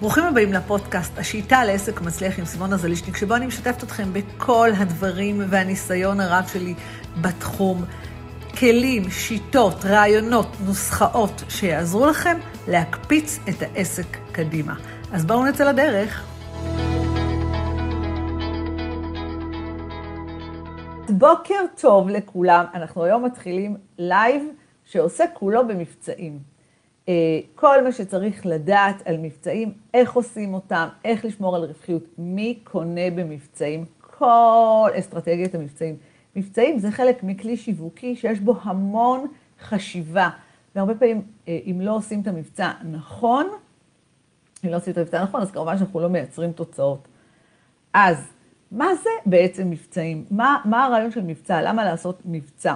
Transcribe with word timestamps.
ברוכים 0.00 0.24
הבאים 0.24 0.52
לפודקאסט, 0.52 1.18
השיטה 1.18 1.64
לעסק 1.64 2.00
מצליח 2.00 2.38
עם 2.38 2.44
סימונה 2.44 2.76
זלישניק, 2.76 3.16
שבו 3.16 3.36
אני 3.36 3.46
משתפת 3.46 3.82
אתכם 3.84 4.12
בכל 4.12 4.70
הדברים 4.76 5.40
והניסיון 5.48 6.20
הרב 6.20 6.44
שלי 6.52 6.74
בתחום. 7.20 7.84
כלים, 8.58 9.10
שיטות, 9.10 9.84
רעיונות, 9.84 10.46
נוסחאות 10.66 11.42
שיעזרו 11.48 12.06
לכם 12.06 12.38
להקפיץ 12.68 13.38
את 13.48 13.62
העסק 13.62 14.16
קדימה. 14.32 14.74
אז 15.12 15.24
בואו 15.24 15.46
נצא 15.46 15.64
לדרך. 15.64 16.26
בוקר 21.08 21.60
טוב 21.80 22.08
לכולם, 22.08 22.64
אנחנו 22.74 23.04
היום 23.04 23.24
מתחילים 23.24 23.76
live 23.98 24.42
שעוסק 24.84 25.24
כולו 25.34 25.68
במבצעים. 25.68 26.57
אה, 27.08 27.40
כל 27.54 27.84
מה 27.84 27.92
שצריך 27.92 28.46
לדעת 28.46 29.02
על 29.04 29.16
מבצעים, 29.16 29.72
איך 29.94 30.12
עושים 30.12 30.54
אותם, 30.54 30.88
איך 31.04 31.24
לשמור 31.24 31.56
על 31.56 31.64
רווחיות, 31.64 32.02
מי 32.18 32.58
קונה 32.64 33.10
במבצעים, 33.14 33.84
כל 34.00 34.90
אסטרטגיית 34.98 35.54
המבצעים. 35.54 35.96
מבצעים 36.36 36.78
זה 36.78 36.90
חלק 36.90 37.22
מכלי 37.22 37.56
שיווקי 37.56 38.16
שיש 38.16 38.40
בו 38.40 38.54
המון 38.62 39.26
חשיבה, 39.60 40.30
והרבה 40.74 40.94
פעמים, 40.94 41.22
אה, 41.48 41.58
אם 41.66 41.80
לא 41.80 41.96
עושים 41.96 42.20
את 42.20 42.26
המבצע 42.26 42.72
נכון, 42.90 43.46
אם 44.64 44.70
לא 44.70 44.76
עושים 44.76 44.92
את 44.92 44.98
המבצע 44.98 45.22
נכון, 45.22 45.40
אז 45.40 45.50
כמובן 45.50 45.78
שאנחנו 45.78 46.00
לא 46.00 46.08
מייצרים 46.08 46.52
תוצאות. 46.52 47.08
אז 47.94 48.16
מה 48.72 48.94
זה 48.94 49.10
בעצם 49.26 49.70
מבצעים? 49.70 50.24
מה, 50.30 50.60
מה 50.64 50.84
הרעיון 50.84 51.10
של 51.10 51.22
מבצע? 51.22 51.62
למה 51.62 51.84
לעשות 51.84 52.22
מבצע? 52.24 52.74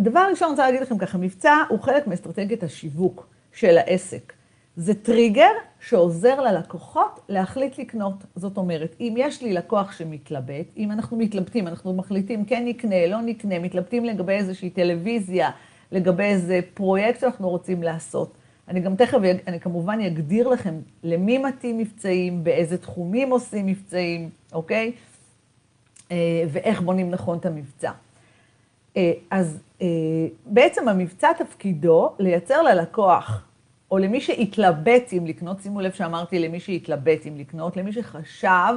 דבר 0.00 0.26
ראשון, 0.30 0.46
אני 0.46 0.52
רוצה 0.52 0.66
להגיד 0.66 0.80
לכם 0.80 0.98
ככה, 0.98 1.18
מבצע 1.18 1.54
הוא 1.68 1.80
חלק 1.80 2.06
מאסטרטגיית 2.06 2.62
השיווק 2.62 3.26
של 3.52 3.78
העסק. 3.78 4.32
זה 4.76 4.94
טריגר 4.94 5.50
שעוזר 5.80 6.40
ללקוחות 6.40 7.20
להחליט 7.28 7.78
לקנות. 7.78 8.14
זאת 8.36 8.56
אומרת, 8.56 8.96
אם 9.00 9.14
יש 9.18 9.42
לי 9.42 9.52
לקוח 9.52 9.92
שמתלבט, 9.92 10.66
אם 10.76 10.92
אנחנו 10.92 11.16
מתלבטים, 11.16 11.68
אנחנו 11.68 11.92
מחליטים 11.92 12.44
כן 12.44 12.62
נקנה, 12.66 13.06
לא 13.06 13.20
נקנה, 13.20 13.58
מתלבטים 13.58 14.04
לגבי 14.04 14.32
איזושהי 14.32 14.70
טלוויזיה, 14.70 15.50
לגבי 15.92 16.24
איזה 16.24 16.60
פרויקט 16.74 17.20
שאנחנו 17.20 17.48
רוצים 17.48 17.82
לעשות. 17.82 18.32
אני 18.68 18.80
גם 18.80 18.96
תכף, 18.96 19.18
אני 19.46 19.60
כמובן 19.60 20.00
אגדיר 20.00 20.48
לכם 20.48 20.74
למי 21.02 21.38
מתאים 21.38 21.78
מבצעים, 21.78 22.44
באיזה 22.44 22.78
תחומים 22.78 23.30
עושים 23.30 23.66
מבצעים, 23.66 24.30
אוקיי? 24.52 24.92
אה, 26.10 26.44
ואיך 26.48 26.80
בונים 26.80 27.10
נכון 27.10 27.38
את 27.38 27.46
המבצע. 27.46 27.90
אה, 28.96 29.12
אז 29.30 29.58
אה, 29.82 29.86
בעצם 30.46 30.88
המבצע 30.88 31.32
תפקידו 31.32 32.12
לייצר 32.18 32.62
ללקוח, 32.62 33.44
או 33.90 33.98
למי 33.98 34.20
שהתלבט 34.20 35.12
אם 35.12 35.26
לקנות, 35.26 35.60
שימו 35.62 35.80
לב 35.80 35.92
שאמרתי 35.92 36.38
למי 36.38 36.60
שהתלבט 36.60 37.26
אם 37.26 37.36
לקנות, 37.36 37.76
למי 37.76 37.92
שחשב, 37.92 38.74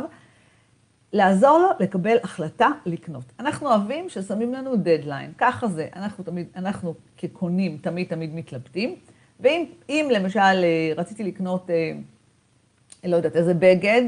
לעזור 1.13 1.57
לו 1.57 1.69
לקבל 1.79 2.17
החלטה 2.23 2.67
לקנות. 2.85 3.23
אנחנו 3.39 3.67
אוהבים 3.67 4.09
ששמים 4.09 4.53
לנו 4.53 4.75
דדליין, 4.75 5.31
ככה 5.37 5.67
זה, 5.67 5.87
אנחנו 5.95 6.23
תמיד, 6.23 6.47
אנחנו 6.55 6.93
כקונים 7.17 7.77
תמיד 7.77 8.07
תמיד 8.07 8.35
מתלבטים, 8.35 8.95
ואם 9.39 10.09
למשל 10.11 10.39
אה, 10.39 10.91
רציתי 10.97 11.23
לקנות, 11.23 11.69
לא 13.03 13.15
יודעת, 13.15 13.35
איזה 13.35 13.53
בגד, 13.53 14.03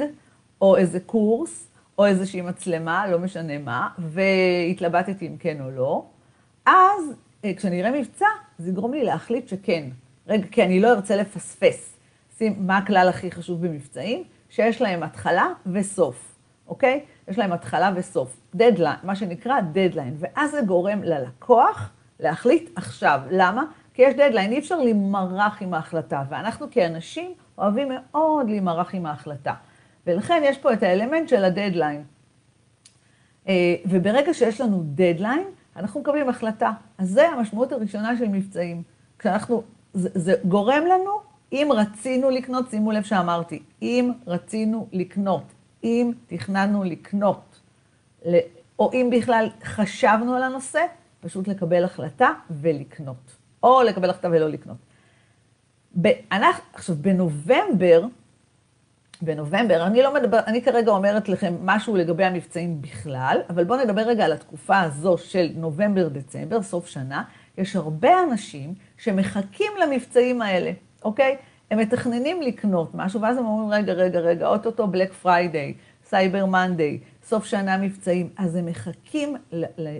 או 0.61 0.77
איזה 0.77 0.99
קורס, 0.99 1.67
או 1.97 2.05
איזושהי 2.05 2.41
מצלמה, 2.41 3.07
לא 3.07 3.19
משנה 3.19 3.57
מה, 3.57 3.89
והתלבטתי 3.97 5.27
אם 5.27 5.37
כן 5.39 5.61
או 5.61 5.71
לא, 5.71 6.05
אז 6.65 7.13
אה, 7.45 7.53
כשאני 7.53 7.81
אראה 7.81 7.99
מבצע, 7.99 8.25
זה 8.57 8.69
יגרום 8.69 8.93
לי 8.93 9.03
להחליט 9.03 9.47
שכן. 9.47 9.89
רגע, 10.27 10.47
כי 10.51 10.63
אני 10.63 10.79
לא 10.79 10.91
ארצה 10.91 11.15
לפספס. 11.15 11.97
שים, 12.37 12.55
מה 12.67 12.77
הכלל 12.77 13.07
הכי 13.09 13.31
חשוב 13.31 13.67
במבצעים? 13.67 14.23
שיש 14.49 14.81
להם 14.81 15.03
התחלה 15.03 15.47
וסוף, 15.65 16.35
אוקיי? 16.67 17.01
יש 17.27 17.37
להם 17.37 17.51
התחלה 17.51 17.91
וסוף. 17.95 18.37
דדליין, 18.55 18.97
מה 19.03 19.15
שנקרא 19.15 19.61
דדליין. 19.61 20.15
ואז 20.17 20.51
זה 20.51 20.61
גורם 20.61 21.03
ללקוח 21.03 21.91
להחליט 22.19 22.69
עכשיו. 22.75 23.19
למה? 23.31 23.63
כי 23.93 24.01
יש 24.01 24.13
דדליין, 24.13 24.51
אי 24.51 24.59
אפשר 24.59 24.77
להימרח 24.77 25.61
עם 25.61 25.73
ההחלטה. 25.73 26.23
ואנחנו 26.29 26.67
כאנשים 26.71 27.33
אוהבים 27.57 27.89
מאוד 27.89 28.49
להימרח 28.49 28.95
עם 28.95 29.05
ההחלטה. 29.05 29.53
ולכן 30.07 30.41
יש 30.45 30.57
פה 30.57 30.73
את 30.73 30.83
האלמנט 30.83 31.29
של 31.29 31.45
הדדליין. 31.45 32.03
אה, 33.47 33.75
וברגע 33.85 34.33
שיש 34.33 34.61
לנו 34.61 34.83
דדליין, 34.85 35.47
אנחנו 35.75 35.99
מקבלים 35.99 36.29
החלטה. 36.29 36.71
אז 36.97 37.09
זה 37.09 37.29
המשמעות 37.29 37.71
הראשונה 37.71 38.17
של 38.17 38.27
מבצעים. 38.27 38.83
כשאנחנו, 39.19 39.63
זה, 39.93 40.09
זה 40.13 40.33
גורם 40.45 40.83
לנו, 40.85 41.11
אם 41.51 41.69
רצינו 41.71 42.29
לקנות, 42.29 42.69
שימו 42.69 42.91
לב 42.91 43.03
שאמרתי, 43.03 43.63
אם 43.81 44.11
רצינו 44.27 44.87
לקנות, 44.91 45.43
אם 45.83 46.11
תכננו 46.27 46.83
לקנות, 46.83 47.59
או 48.79 48.91
אם 48.93 49.09
בכלל 49.17 49.49
חשבנו 49.63 50.35
על 50.35 50.43
הנושא, 50.43 50.85
פשוט 51.21 51.47
לקבל 51.47 51.83
החלטה 51.83 52.29
ולקנות. 52.49 53.35
או 53.63 53.81
לקבל 53.81 54.09
החלטה 54.09 54.27
ולא 54.31 54.49
לקנות. 54.49 54.77
אנחנו, 56.31 56.63
עכשיו, 56.73 56.95
בנובמבר, 56.95 58.05
בנובמבר, 59.21 59.85
אני 59.85 60.01
לא 60.01 60.13
מדבר, 60.13 60.39
אני 60.47 60.61
כרגע 60.61 60.91
אומרת 60.91 61.29
לכם 61.29 61.55
משהו 61.61 61.95
לגבי 61.95 62.23
המבצעים 62.23 62.81
בכלל, 62.81 63.37
אבל 63.49 63.63
בואו 63.63 63.83
נדבר 63.83 64.01
רגע 64.01 64.25
על 64.25 64.33
התקופה 64.33 64.79
הזו 64.81 65.17
של 65.17 65.49
נובמבר-דצמבר, 65.55 66.61
סוף 66.61 66.87
שנה. 66.87 67.23
יש 67.57 67.75
הרבה 67.75 68.23
אנשים 68.23 68.73
שמחכים 68.97 69.71
למבצעים 69.83 70.41
האלה, 70.41 70.71
אוקיי? 71.03 71.37
הם 71.71 71.79
מתכננים 71.79 72.41
לקנות 72.41 72.91
משהו, 72.93 73.21
ואז 73.21 73.37
הם 73.37 73.45
אומרים, 73.45 73.83
רגע, 73.83 73.93
רגע, 73.93 74.19
רגע, 74.19 74.47
אוטוטו 74.47 74.87
בלק 74.87 75.13
פריידיי, 75.13 75.73
סייבר 76.05 76.45
מנדיי, 76.45 76.99
סוף 77.23 77.45
שנה 77.45 77.77
מבצעים. 77.77 78.29
אז 78.37 78.55
הם 78.55 78.65
מחכים 78.65 79.35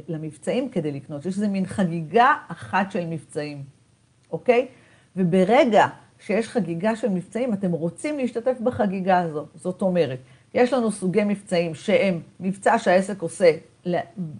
למבצעים 0.08 0.70
כדי 0.70 0.92
לקנות. 0.92 1.26
יש 1.26 1.36
איזה 1.36 1.48
מין 1.48 1.66
חגיגה 1.66 2.34
אחת 2.48 2.92
של 2.92 3.06
מבצעים, 3.06 3.64
אוקיי? 4.32 4.68
וברגע 5.16 5.88
שיש 6.26 6.48
חגיגה 6.48 6.96
של 6.96 7.10
מבצעים, 7.10 7.54
אתם 7.54 7.72
רוצים 7.72 8.18
להשתתף 8.18 8.58
בחגיגה 8.64 9.20
הזו. 9.20 9.46
זאת 9.56 9.82
אומרת, 9.82 10.20
יש 10.54 10.74
לנו 10.74 10.92
סוגי 10.92 11.24
מבצעים 11.24 11.76
שהם 11.76 12.20
מבצע 12.40 12.80
שהעסק 12.80 13.22
עושה 13.22 13.52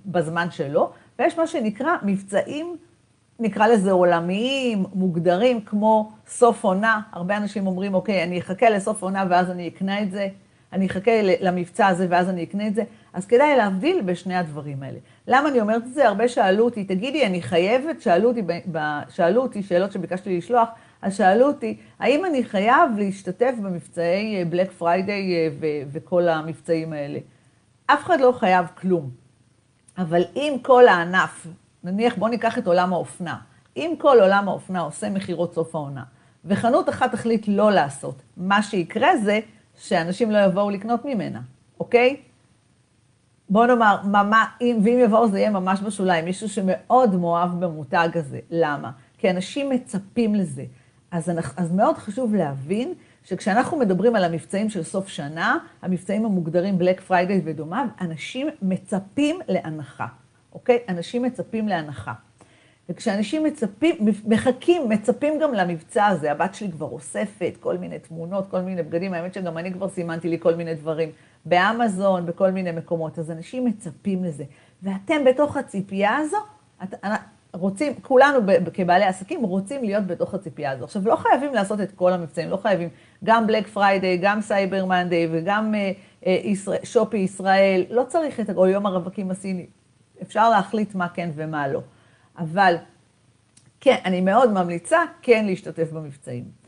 בזמן 0.06 0.52
שלו, 0.52 0.92
ויש 1.20 1.38
מה 1.38 1.48
שנקרא 1.48 1.92
מבצעים, 2.04 2.76
נקרא 3.40 3.68
לזה 3.68 3.92
עולמיים, 3.92 4.86
מוגדרים, 4.94 5.62
כמו 5.62 6.12
סוף 6.28 6.64
עונה. 6.64 7.02
הרבה 7.12 7.38
אנשים 7.38 7.68
אומרים, 7.68 7.94
אוקיי, 7.94 8.24
אני 8.24 8.40
אחכה 8.40 8.70
לסוף 8.70 9.04
עונה 9.04 9.26
ואז 9.30 9.52
אני 9.52 9.68
אקנה 9.68 10.02
את 10.02 10.12
זה, 10.12 10.28
אני 10.74 10.86
אחכה 10.86 11.12
למבצע 11.42 11.88
הזה 11.88 12.08
ואז 12.10 12.30
אני 12.30 12.44
אקנה 12.44 12.68
את 12.68 12.76
זה. 12.76 12.84
אז 13.14 13.26
כדאי 13.26 13.56
להבדיל 13.58 14.02
בשני 14.02 14.36
הדברים 14.36 14.84
האלה. 14.84 14.98
למה 15.28 15.50
אני 15.50 15.62
אומרת 15.62 15.84
את 15.84 15.94
זה? 15.94 16.08
הרבה 16.08 16.28
שאלו 16.28 16.66
אותי, 16.66 16.84
תגידי, 16.84 17.26
אני 17.26 17.42
חייבת, 17.42 18.02
שאלו 18.02 18.30
אותי, 18.30 18.42
שאלו 19.10 19.42
אותי 19.42 19.64
שאלות 19.64 19.92
שביקשתי 19.92 20.38
לשלוח, 20.38 20.70
אז 21.06 21.16
שאלו 21.16 21.48
אותי, 21.48 21.78
האם 22.00 22.26
אני 22.26 22.44
חייב 22.44 22.98
להשתתף 22.98 23.54
במבצעי 23.64 24.46
בלק 24.46 24.68
אה, 24.68 24.74
פריידיי 24.74 25.36
אה, 25.36 25.50
וכל 25.92 26.28
המבצעים 26.28 26.94
האלה? 26.94 27.20
אף 27.86 28.04
אחד 28.04 28.20
לא 28.20 28.32
חייב 28.32 28.66
כלום. 28.78 29.10
אבל 29.98 30.22
אם 30.36 30.58
כל 30.62 30.88
הענף, 30.88 31.48
נניח 31.84 32.16
בואו 32.16 32.30
ניקח 32.30 32.58
את 32.58 32.68
עולם 32.68 32.94
האופנה, 32.94 33.38
אם 33.78 33.94
כל 33.98 34.18
עולם 34.22 34.50
האופנה 34.50 34.80
עושה 34.80 35.10
מכירות 35.10 35.54
סוף 35.54 35.76
העונה, 35.76 36.04
וחנות 36.46 36.90
אחת 36.90 37.12
תחליט 37.12 37.46
לא 37.48 37.72
לעשות, 37.72 38.22
מה 38.38 38.64
שיקרה 38.64 39.18
זה 39.18 39.40
שאנשים 39.76 40.32
לא 40.32 40.38
יבואו 40.38 40.70
לקנות 40.70 41.06
ממנה, 41.06 41.42
אוקיי? 41.80 42.16
בוא 43.50 43.66
נאמר, 43.66 43.98
ממש, 44.04 44.48
אם, 44.62 44.80
ואם 44.84 45.00
יבואו 45.04 45.28
זה 45.28 45.40
יהיה 45.40 45.50
ממש 45.50 45.82
בשוליים, 45.82 46.26
מישהו 46.26 46.50
שמאוד 46.50 47.16
מאוהב 47.16 47.66
במותג 47.66 48.10
הזה. 48.14 48.40
למה? 48.50 48.92
כי 49.18 49.30
אנשים 49.30 49.70
מצפים 49.70 50.36
לזה. 50.36 50.66
אז, 51.12 51.32
אז 51.58 51.72
מאוד 51.72 51.98
חשוב 51.98 52.36
להבין 52.36 52.94
שכשאנחנו 53.24 53.78
מדברים 53.78 54.16
על 54.16 54.24
המבצעים 54.24 54.70
של 54.70 54.84
סוף 54.84 55.08
שנה, 55.08 55.58
המבצעים 55.82 56.26
המוגדרים 56.26 56.78
בלק 56.78 57.02
פריידיי 57.02 57.42
ודומיו, 57.46 57.88
אנשים 58.02 58.48
מצפים 58.62 59.40
להנחה, 59.48 60.08
אוקיי? 60.54 60.80
אנשים 60.90 61.22
מצפים 61.24 61.68
להנחה. 61.68 62.14
וכשאנשים 62.90 63.44
מצפים, 63.44 63.96
מחכים, 64.26 64.90
מצפים 64.90 65.40
גם 65.40 65.54
למבצע 65.54 66.06
הזה, 66.06 66.32
הבת 66.32 66.56
שלי 66.56 66.72
כבר 66.72 66.86
אוספת 66.86 67.58
כל 67.60 67.78
מיני 67.78 68.00
תמונות, 68.00 68.50
כל 68.50 68.62
מיני 68.62 68.84
בגדים, 68.84 69.14
האמת 69.14 69.34
שגם 69.34 69.58
אני 69.58 69.74
כבר 69.74 69.90
סימנתי 69.90 70.30
לי 70.30 70.40
כל 70.40 70.56
מיני 70.56 70.76
דברים, 70.76 71.10
באמזון, 71.46 72.26
בכל 72.26 72.52
מיני 72.52 72.72
מקומות, 72.72 73.20
אז 73.20 73.32
אנשים 73.32 73.66
מצפים 73.66 74.24
לזה. 74.24 74.44
ואתם 74.84 75.24
בתוך 75.26 75.58
הציפייה 75.58 76.18
הזו, 76.18 76.38
את, 76.84 76.94
רוצים, 77.56 77.94
כולנו 78.02 78.40
כבעלי 78.74 79.06
עסקים 79.06 79.44
רוצים 79.44 79.84
להיות 79.84 80.08
בתוך 80.08 80.34
הציפייה 80.34 80.72
הזו. 80.72 80.84
עכשיו, 80.84 81.02
לא 81.08 81.16
חייבים 81.16 81.54
לעשות 81.54 81.82
את 81.82 81.92
כל 81.92 82.14
המבצעים, 82.14 82.50
לא 82.50 82.58
חייבים 82.58 82.90
גם 83.24 83.48
בלק 83.48 83.68
פריידיי, 83.68 84.18
גם 84.18 84.42
סייבר 84.42 84.86
מנדיי 84.86 85.28
וגם 85.32 85.76
אה, 85.76 85.92
אה, 86.26 86.40
ישראל, 86.44 86.80
שופינג 86.84 87.18
ישראל, 87.18 87.86
לא 87.90 88.04
צריך 88.04 88.40
את, 88.40 88.50
או 88.56 88.68
יום 88.68 88.86
הרווקים 88.86 89.32
הסיני. 89.32 89.66
אפשר 90.22 90.50
להחליט 90.50 90.96
מה 90.96 91.10
כן 91.10 91.30
ומה 91.36 91.68
לא. 91.68 91.82
אבל 92.38 92.76
כן, 93.82 93.98
אני 94.06 94.22
מאוד 94.22 94.52
ממליצה 94.52 95.00
כן 95.22 95.46
להשתתף 95.46 95.92
במבצעים. 95.92 96.65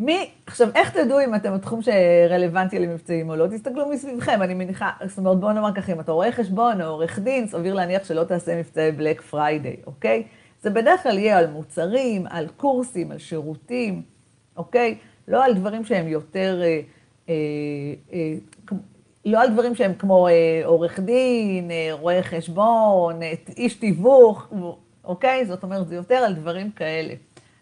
מי, 0.00 0.30
עכשיו, 0.46 0.68
איך 0.74 0.90
תדעו 0.90 1.20
אם 1.20 1.34
אתם 1.34 1.54
בתחום 1.54 1.80
שרלוונטי 1.82 2.78
למבצעים 2.78 3.30
או 3.30 3.36
לא? 3.36 3.46
תסתכלו 3.46 3.88
מסביבכם, 3.88 4.42
אני 4.42 4.54
מניחה, 4.54 4.90
זאת 5.06 5.18
אומרת, 5.18 5.40
בואו 5.40 5.52
נאמר 5.52 5.74
ככה, 5.74 5.92
אם 5.92 6.00
אתה 6.00 6.12
רואה 6.12 6.32
חשבון 6.32 6.80
או 6.80 6.86
עורך 6.86 7.18
דין, 7.18 7.46
סביר 7.46 7.74
להניח 7.74 8.04
שלא 8.04 8.24
תעשה 8.24 8.58
מבצעי 8.58 8.92
בלק 8.92 9.20
פריידיי, 9.20 9.76
אוקיי? 9.86 10.22
זה 10.62 10.70
בדרך 10.70 11.02
כלל 11.02 11.18
יהיה 11.18 11.38
על 11.38 11.46
מוצרים, 11.46 12.26
על 12.30 12.48
קורסים, 12.56 13.12
על 13.12 13.18
שירותים, 13.18 14.02
אוקיי? 14.56 14.98
לא 15.28 15.44
על 15.44 15.54
דברים 15.54 15.84
שהם 15.84 16.08
יותר, 16.08 16.60
אה, 16.62 16.80
אה, 17.28 17.34
אה, 18.12 18.34
לא 19.24 19.42
על 19.42 19.48
דברים 19.48 19.74
שהם 19.74 19.94
כמו 19.94 20.28
אה, 20.28 20.62
עורך 20.64 21.00
דין, 21.00 21.70
אה, 21.70 21.88
רואה 21.92 22.22
חשבון, 22.22 23.22
אה, 23.22 23.32
איש 23.56 23.74
תיווך, 23.74 24.52
אוקיי? 25.04 25.46
זאת 25.46 25.62
אומרת, 25.62 25.88
זה 25.88 25.94
יותר 25.94 26.14
על 26.14 26.34
דברים 26.34 26.70
כאלה. 26.70 27.14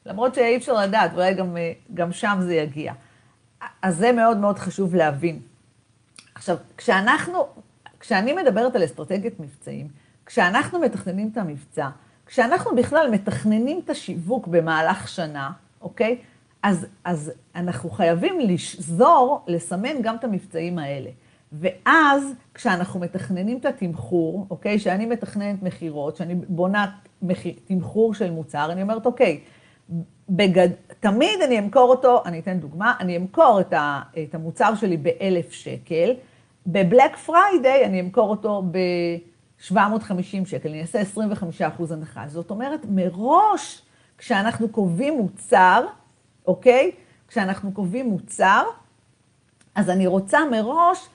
למרות 0.09 0.35
שאי 0.35 0.57
אפשר 0.57 0.73
לדעת, 0.73 1.11
ואולי 1.13 1.35
גם, 1.35 1.57
אה, 1.57 1.73
גם 1.95 2.13
שם 2.13 2.39
זה 2.41 2.55
יגיע. 2.55 2.93
אז 3.83 3.97
זה 3.97 4.13
מאוד 4.13 4.37
מאוד 4.37 4.59
חשוב 4.59 4.95
להבין. 4.95 5.41
עכשיו, 6.35 6.57
כשאנחנו, 6.77 7.47
כשאני 8.01 8.33
מדברת 8.33 8.77
על 8.77 8.85
אסטרטגיית 8.85 9.41
מבצעים, 9.41 9.89
כשאנחנו 10.27 10.79
מתכננים 10.79 11.29
את 11.33 11.37
המבצע, 11.37 11.89
כשאנחנו 12.27 12.77
בכלל 12.77 13.11
מתכננים 13.11 13.81
את 13.85 13.91
השיווק 13.91 14.47
במהלך 14.47 15.09
שנה, 15.09 15.51
אוקיי? 15.81 16.19
אז, 16.63 16.87
אז 17.05 17.33
אנחנו 17.55 17.91
חייבים 17.91 18.41
לשזור, 18.41 19.45
לסמן 19.47 20.03
גם 20.03 20.17
את 20.17 20.25
המבצעים 20.25 20.79
האלה. 20.79 21.11
ואז, 21.53 22.33
כשאנחנו 22.55 23.01
מתכננים 23.01 23.59
את 23.59 23.67
התמחור, 23.67 24.47
אוקיי? 24.51 24.79
שאני 24.79 25.07
מתכננת 25.07 25.63
מכירות, 25.63 26.17
שאני 26.17 26.35
בונה 26.35 26.87
מחיר, 27.23 27.55
תמחור 27.65 28.15
של 28.15 28.31
מוצר, 28.31 28.73
אני 28.73 28.83
אומרת, 28.83 29.07
אוקיי, 29.07 29.41
בגד... 30.29 30.69
תמיד 31.01 31.43
אני 31.45 31.59
אמכור 31.59 31.91
אותו, 31.91 32.23
אני 32.27 32.39
אתן 32.39 32.59
דוגמה, 32.59 32.95
אני 33.01 33.17
אמכור 33.17 33.61
את, 33.61 33.73
ה... 33.73 34.03
את 34.23 34.35
המוצר 34.35 34.75
שלי 34.75 34.97
באלף 34.97 35.53
שקל, 35.53 36.15
בבלק 36.67 37.17
פריידיי 37.17 37.85
אני 37.85 38.01
אמכור 38.01 38.31
אותו 38.31 38.63
ב-750 38.71 40.47
שקל, 40.47 40.69
אני 40.69 40.81
אעשה 40.81 41.01
25 41.01 41.63
אחוז 41.63 41.93
הנחה. 41.93 42.25
זאת 42.27 42.51
אומרת, 42.51 42.81
מראש, 42.89 43.83
כשאנחנו 44.19 44.69
קובעים 44.69 45.17
מוצר, 45.17 45.87
אוקיי? 46.47 46.91
כשאנחנו 47.29 47.73
קובעים 47.73 48.07
מוצר, 48.07 48.63
אז 49.75 49.91
אני 49.91 50.07
רוצה 50.07 50.39
מראש 50.51 51.09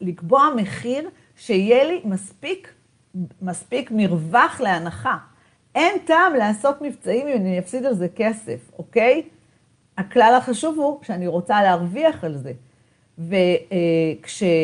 לקבוע 0.00 0.48
מחיר 0.56 1.10
שיהיה 1.36 1.84
לי 1.84 2.00
מספיק, 2.04 2.74
מספיק 3.42 3.90
מרווח 3.90 4.60
להנחה. 4.60 5.16
אין 5.74 5.98
טעם 6.04 6.34
לעשות 6.34 6.82
מבצעים 6.82 7.28
אם 7.28 7.36
אני 7.36 7.58
אפסיד 7.58 7.86
על 7.86 7.94
זה 7.94 8.08
כסף, 8.16 8.70
אוקיי? 8.78 9.22
הכלל 9.98 10.34
החשוב 10.38 10.78
הוא 10.78 10.98
שאני 11.02 11.26
רוצה 11.26 11.62
להרוויח 11.62 12.24
על 12.24 12.36
זה. 12.36 12.52
וכשמי 13.18 14.56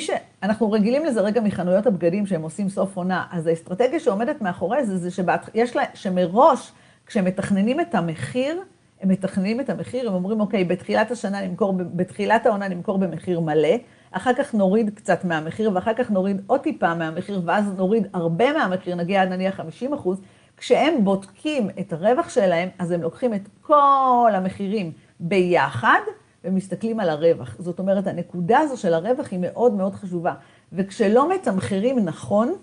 ש... 0.00 0.10
אנחנו 0.42 0.70
רגילים 0.70 1.04
לזה 1.04 1.20
רגע 1.20 1.40
מחנויות 1.40 1.86
הבגדים 1.86 2.26
שהם 2.26 2.42
עושים 2.42 2.68
סוף 2.68 2.96
עונה, 2.96 3.26
אז 3.32 3.46
האסטרטגיה 3.46 4.00
שעומדת 4.00 4.42
מאחורי 4.42 4.86
זה, 4.86 4.96
זה 4.96 5.10
שבאת... 5.10 5.40
לה... 5.74 5.82
שמראש, 5.94 6.72
כשמתכננים 7.06 7.80
את 7.80 7.94
המחיר, 7.94 8.62
הם 9.00 9.08
מתכננים 9.08 9.60
את 9.60 9.70
המחיר, 9.70 10.08
הם 10.08 10.14
אומרים, 10.14 10.40
אוקיי, 10.40 10.64
בתחילת 10.64 11.10
השנה 11.10 11.46
נמכור, 11.46 11.72
בתחילת 11.72 12.46
העונה 12.46 12.68
נמכור 12.68 12.98
במחיר 12.98 13.40
מלא, 13.40 13.76
אחר 14.12 14.30
כך 14.38 14.54
נוריד 14.54 14.90
קצת 14.94 15.24
מהמחיר, 15.24 15.70
ואחר 15.74 15.94
כך 15.94 16.10
נוריד 16.10 16.40
עוד 16.46 16.60
טיפה 16.60 16.94
מהמחיר, 16.94 17.42
ואז 17.44 17.72
נוריד 17.76 18.06
הרבה 18.12 18.52
מהמחיר, 18.52 18.94
נגיע 18.94 19.22
עד 19.22 19.28
נניח 19.28 19.54
50 19.54 19.92
אחוז. 19.92 20.20
כשהם 20.56 21.04
בודקים 21.04 21.70
את 21.80 21.92
הרווח 21.92 22.28
שלהם, 22.28 22.68
אז 22.78 22.90
הם 22.90 23.02
לוקחים 23.02 23.34
את 23.34 23.48
כל 23.62 24.30
המחירים 24.34 24.92
ביחד, 25.20 26.00
ומסתכלים 26.44 27.00
על 27.00 27.10
הרווח. 27.10 27.56
זאת 27.58 27.78
אומרת, 27.78 28.06
הנקודה 28.06 28.58
הזו 28.58 28.76
של 28.76 28.94
הרווח 28.94 29.28
היא 29.30 29.38
מאוד 29.42 29.72
מאוד 29.72 29.94
חשובה. 29.94 30.34
וכשלא 30.72 31.34
מתמחרים 31.34 31.98
נכון, 31.98 32.54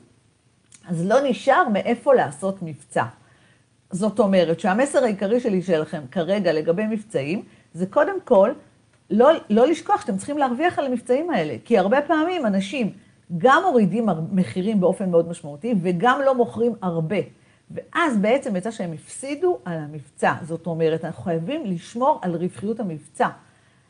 אז 0.88 1.06
לא 1.06 1.16
נשאר 1.24 1.70
מאיפה 1.74 2.14
לעשות 2.14 2.62
מבצע. 2.62 3.04
זאת 3.92 4.20
אומרת 4.20 4.60
שהמסר 4.60 5.04
העיקרי 5.04 5.40
שלי 5.40 5.62
שלכם 5.62 6.02
כרגע 6.12 6.54
לגבי 6.54 6.88
מבצעים, 6.88 7.44
זה 7.74 7.86
קודם 7.86 8.22
כל 8.24 8.52
לא, 9.10 9.32
לא 9.50 9.68
לשכוח 9.68 10.02
שאתם 10.02 10.18
צריכים 10.18 10.38
להרוויח 10.38 10.80
על 10.80 10.86
המבצעים 10.86 11.30
האלה, 11.30 11.56
כי 11.66 11.78
הרבה 11.78 12.02
פעמים 12.02 12.46
אנשים 12.46 12.94
גם 13.38 13.62
מורידים 13.66 14.06
מחירים 14.32 14.80
באופן 14.80 15.12
מאוד 15.12 15.30
משמעותי 15.30 15.76
וגם 15.82 16.22
לא 16.26 16.36
מוכרים 16.36 16.74
הרבה. 16.82 17.18
ואז 17.72 18.18
בעצם 18.18 18.56
יצא 18.56 18.72
שהם 18.72 18.94
הפסידו 18.94 19.60
על 19.66 19.78
המבצע. 19.78 20.34
זאת 20.42 20.68
אומרת, 20.68 21.06
אנחנו 21.06 21.24
חייבים 21.24 21.66
לשמור 21.66 22.20
על 22.22 22.36
רווחיות 22.36 22.80
המבצע, 22.80 23.28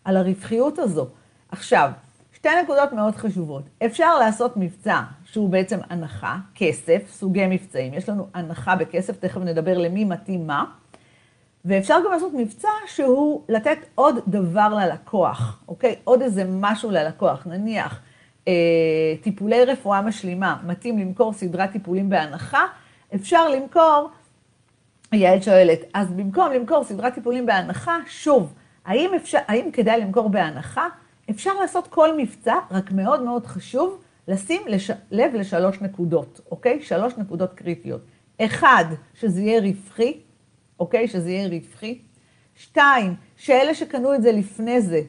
על 0.03 0.17
הרווחיות 0.17 0.79
הזו. 0.79 1.07
עכשיו, 1.51 1.91
שתי 2.33 2.50
נקודות 2.63 2.94
מאוד 2.94 3.15
חשובות. 3.15 3.63
אפשר 3.85 4.19
לעשות 4.19 4.57
מבצע 4.57 5.01
שהוא 5.23 5.50
בעצם 5.50 5.79
הנחה, 5.89 6.38
כסף, 6.56 7.01
סוגי 7.09 7.47
מבצעים. 7.47 7.94
יש 7.94 8.09
לנו 8.09 8.27
הנחה 8.33 8.75
בכסף, 8.75 9.18
תכף 9.19 9.41
נדבר 9.41 9.77
למי 9.77 10.06
מתאים 10.06 10.47
מה. 10.47 10.65
ואפשר 11.65 11.95
גם 12.06 12.12
לעשות 12.12 12.33
מבצע 12.33 12.69
שהוא 12.88 13.41
לתת 13.50 13.77
עוד 13.95 14.19
דבר 14.27 14.69
ללקוח, 14.69 15.63
אוקיי? 15.67 15.95
עוד 16.03 16.21
איזה 16.21 16.44
משהו 16.50 16.91
ללקוח. 16.91 17.47
נניח, 17.47 18.01
אה, 18.47 18.53
טיפולי 19.21 19.65
רפואה 19.65 20.01
משלימה, 20.01 20.57
מתאים 20.65 21.00
למכור 21.00 21.33
סדרת 21.33 21.71
טיפולים 21.71 22.09
בהנחה, 22.09 22.65
אפשר 23.15 23.50
למכור, 23.50 24.09
יעל 25.13 25.41
שואלת, 25.41 25.79
אז 25.94 26.13
במקום 26.13 26.51
למכור 26.51 26.83
סדרת 26.83 27.13
טיפולים 27.13 27.45
בהנחה, 27.45 27.97
שוב, 28.07 28.53
האם, 28.85 29.11
אפשר, 29.15 29.39
האם 29.47 29.71
כדאי 29.73 30.01
למכור 30.01 30.29
בהנחה? 30.29 30.88
אפשר 31.29 31.51
לעשות 31.61 31.88
כל 31.88 32.18
מבצע, 32.18 32.56
רק 32.71 32.91
מאוד 32.91 33.21
מאוד 33.21 33.45
חשוב 33.45 34.01
לשים 34.27 34.61
לש, 34.68 34.91
לב 35.11 35.35
לשלוש 35.35 35.81
נקודות, 35.81 36.41
אוקיי? 36.51 36.81
שלוש 36.81 37.13
נקודות 37.18 37.53
קריטיות. 37.53 38.01
אחד, 38.41 38.85
שזה 39.13 39.41
יהיה 39.41 39.61
רווחי, 39.61 40.19
אוקיי? 40.80 41.07
שזה 41.07 41.31
יהיה 41.31 41.48
רווחי. 41.48 42.00
שתיים, 42.56 43.16
שאלה 43.38 43.74
שקנו 43.74 44.16
את 44.16 44.22
זה 44.22 44.31
לפני 44.31 44.81
זה, 44.81 45.01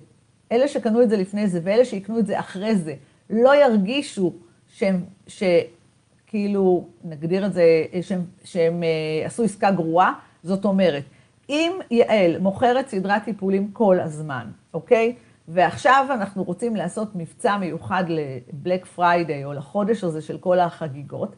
אלה 0.52 0.68
שקנו 0.68 1.02
את 1.02 1.10
זה 1.10 1.16
לפני 1.16 1.48
זה 1.48 1.60
ואלה 1.62 1.84
שיקנו 1.84 2.18
את 2.18 2.26
זה 2.26 2.40
אחרי 2.40 2.76
זה, 2.76 2.94
לא 3.30 3.56
ירגישו 3.56 4.32
שהם, 4.68 5.04
שכאילו, 5.26 6.88
נגדיר 7.04 7.46
את 7.46 7.52
זה, 7.52 7.84
שהם, 8.02 8.24
שהם 8.44 8.82
אה, 8.82 9.26
עשו 9.26 9.42
עסקה 9.42 9.70
גרועה. 9.70 10.12
זאת 10.42 10.64
אומרת, 10.64 11.02
אם 11.48 11.72
יעל 11.90 12.38
מוכרת 12.38 12.88
סדרת 12.88 13.24
טיפולים 13.24 13.70
כל 13.72 14.00
הזמן, 14.00 14.46
אוקיי? 14.74 15.14
ועכשיו 15.48 16.06
אנחנו 16.10 16.42
רוצים 16.42 16.76
לעשות 16.76 17.08
מבצע 17.14 17.56
מיוחד 17.56 18.04
לבלק 18.08 18.86
פריידיי 18.86 19.44
או 19.44 19.52
לחודש 19.52 20.04
הזה 20.04 20.22
של 20.22 20.38
כל 20.38 20.58
החגיגות, 20.58 21.36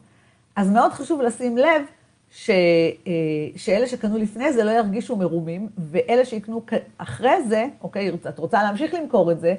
אז 0.55 0.71
מאוד 0.71 0.91
חשוב 0.91 1.21
לשים 1.21 1.57
לב 1.57 1.81
ש, 2.31 2.49
אה, 2.49 3.13
שאלה 3.55 3.87
שקנו 3.87 4.17
לפני 4.17 4.53
זה 4.53 4.63
לא 4.63 4.71
ירגישו 4.71 5.15
מרומים, 5.15 5.69
ואלה 5.77 6.25
שיקנו 6.25 6.61
אחרי 6.97 7.43
זה, 7.47 7.65
אוקיי, 7.81 8.11
את 8.29 8.39
רוצה 8.39 8.63
להמשיך 8.63 8.93
למכור 8.93 9.31
את 9.31 9.39
זה, 9.39 9.55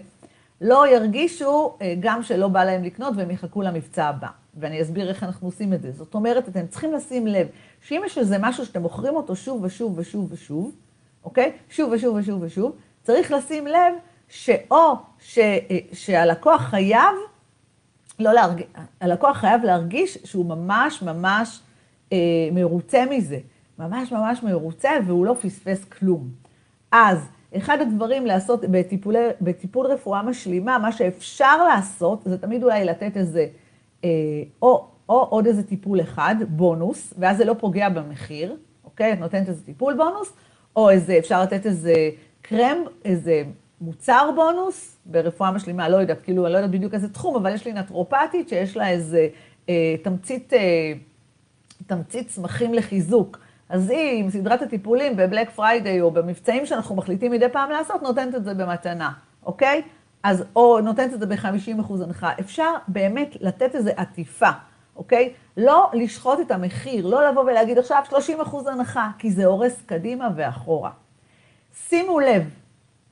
לא 0.61 0.89
ירגישו 0.89 1.77
אה, 1.83 1.95
גם 2.01 2.23
שלא 2.23 2.49
בא 2.49 2.65
להם 2.65 2.85
לקנות 2.85 3.15
והם 3.17 3.31
יחכו 3.31 3.63
למבצע 3.63 4.05
הבא. 4.05 4.29
ואני 4.55 4.83
אסביר 4.83 5.09
איך 5.09 5.25
אנחנו 5.25 5.49
עושים 5.49 5.73
את 5.73 5.83
זה. 5.83 5.93
זאת 5.93 6.15
אומרת, 6.15 6.49
אתם 6.49 6.67
צריכים 6.67 6.93
לשים 6.93 7.27
לב 7.27 7.47
שאם 7.81 8.03
יש 8.07 8.19
איזה 8.19 8.37
משהו 8.41 8.67
שאתם 8.67 8.83
מוכרים 8.83 9.17
אותו 9.17 9.37
שוב 9.37 9.65
ושוב 9.65 9.99
ושוב 9.99 10.33
ושוב, 10.33 10.73
אוקיי? 11.25 11.53
שוב 11.71 11.93
ושוב 11.93 12.17
ושוב 12.17 12.43
ושוב, 12.43 12.77
צריך 13.03 13.33
לשים 13.33 13.67
לב 13.67 13.95
שאו 14.29 14.95
ש, 15.21 15.39
אה, 15.39 15.79
שהלקוח 15.93 16.61
חייב, 16.61 17.15
לא 18.19 18.33
להרגיש, 18.33 18.67
הלקוח 19.01 19.37
חייב 19.37 19.65
להרגיש 19.65 20.19
שהוא 20.25 20.47
ממש 20.47 21.03
ממש 21.03 21.61
מרוצה 22.53 23.05
מזה, 23.11 23.39
ממש 23.79 24.13
ממש 24.13 24.43
מרוצה, 24.43 24.91
והוא 25.07 25.27
לא 25.27 25.37
פספס 25.41 25.85
כלום. 25.85 26.29
אז 26.93 27.19
אחד 27.57 27.79
הדברים 27.81 28.27
לעשות 28.27 28.65
בטיפול, 28.71 29.17
בטיפול 29.41 29.87
רפואה 29.87 30.23
משלימה, 30.23 30.79
מה 30.79 30.93
שאפשר 30.93 31.65
לעשות, 31.65 32.23
זה 32.25 32.39
תמיד 32.39 32.63
אולי 32.63 32.85
לתת 32.85 33.17
איזה, 33.17 33.47
אה, 34.05 34.09
או, 34.63 34.87
או 35.09 35.23
עוד 35.23 35.47
איזה 35.47 35.63
טיפול 35.63 36.01
אחד, 36.01 36.35
בונוס, 36.49 37.15
ואז 37.19 37.37
זה 37.37 37.45
לא 37.45 37.55
פוגע 37.59 37.89
במחיר, 37.89 38.57
אוקיי? 38.85 39.13
את 39.13 39.19
נותנת 39.19 39.49
איזה 39.49 39.65
טיפול 39.67 39.97
בונוס, 39.97 40.33
או 40.77 40.91
איזה, 40.91 41.19
אפשר 41.19 41.43
לתת 41.43 41.67
איזה 41.67 41.95
קרם, 42.43 42.77
איזה 43.05 43.43
מוצר 43.81 44.31
בונוס, 44.37 44.97
ברפואה 45.07 45.51
משלימה, 45.51 45.89
לא 45.89 45.97
יודעת, 45.97 46.23
כאילו, 46.23 46.47
אני 46.47 46.53
לא 46.53 46.59
יודעת 46.59 46.71
בדיוק 46.71 46.95
איזה 46.95 47.09
תחום, 47.09 47.37
אבל 47.37 47.55
יש 47.55 47.67
לי 47.67 47.73
נטרופטית 47.73 48.49
שיש 48.49 48.77
לה 48.77 48.91
איזה 48.91 49.29
אה, 49.69 49.95
תמצית... 50.03 50.53
אה, 50.53 50.93
תמצית 51.87 52.29
צמחים 52.29 52.75
לחיזוק. 52.75 53.39
אז 53.69 53.91
היא, 53.91 54.25
עם 54.25 54.31
סדרת 54.31 54.63
הטיפולים 54.63 55.17
בבלק 55.17 55.51
פריידיי 55.51 56.01
או 56.01 56.11
במבצעים 56.11 56.67
שאנחנו 56.67 56.97
מחליטים 56.97 57.33
מדי 57.33 57.49
פעם 57.49 57.71
לעשות, 57.71 58.03
נותנת 58.03 58.35
את 58.35 58.45
זה 58.45 58.55
במתנה, 58.55 59.13
אוקיי? 59.47 59.83
אז, 60.23 60.45
או 60.57 60.81
נותנת 60.81 61.15
את 61.15 61.21
זה 61.21 61.27
ב-50% 61.27 61.93
הנחה. 62.05 62.33
אפשר 62.41 62.71
באמת 62.89 63.37
לתת 63.41 63.75
איזו 63.75 63.91
עטיפה, 63.97 64.51
אוקיי? 64.97 65.33
לא 65.57 65.91
לשחוט 65.93 66.41
את 66.41 66.51
המחיר, 66.51 67.07
לא 67.07 67.29
לבוא 67.29 67.43
ולהגיד 67.43 67.79
עכשיו 67.79 68.03
30% 68.11 68.71
הנחה, 68.73 69.11
כי 69.19 69.31
זה 69.31 69.45
הורס 69.45 69.83
קדימה 69.87 70.29
ואחורה. 70.37 70.91
שימו 71.75 72.21
לב, 72.21 72.51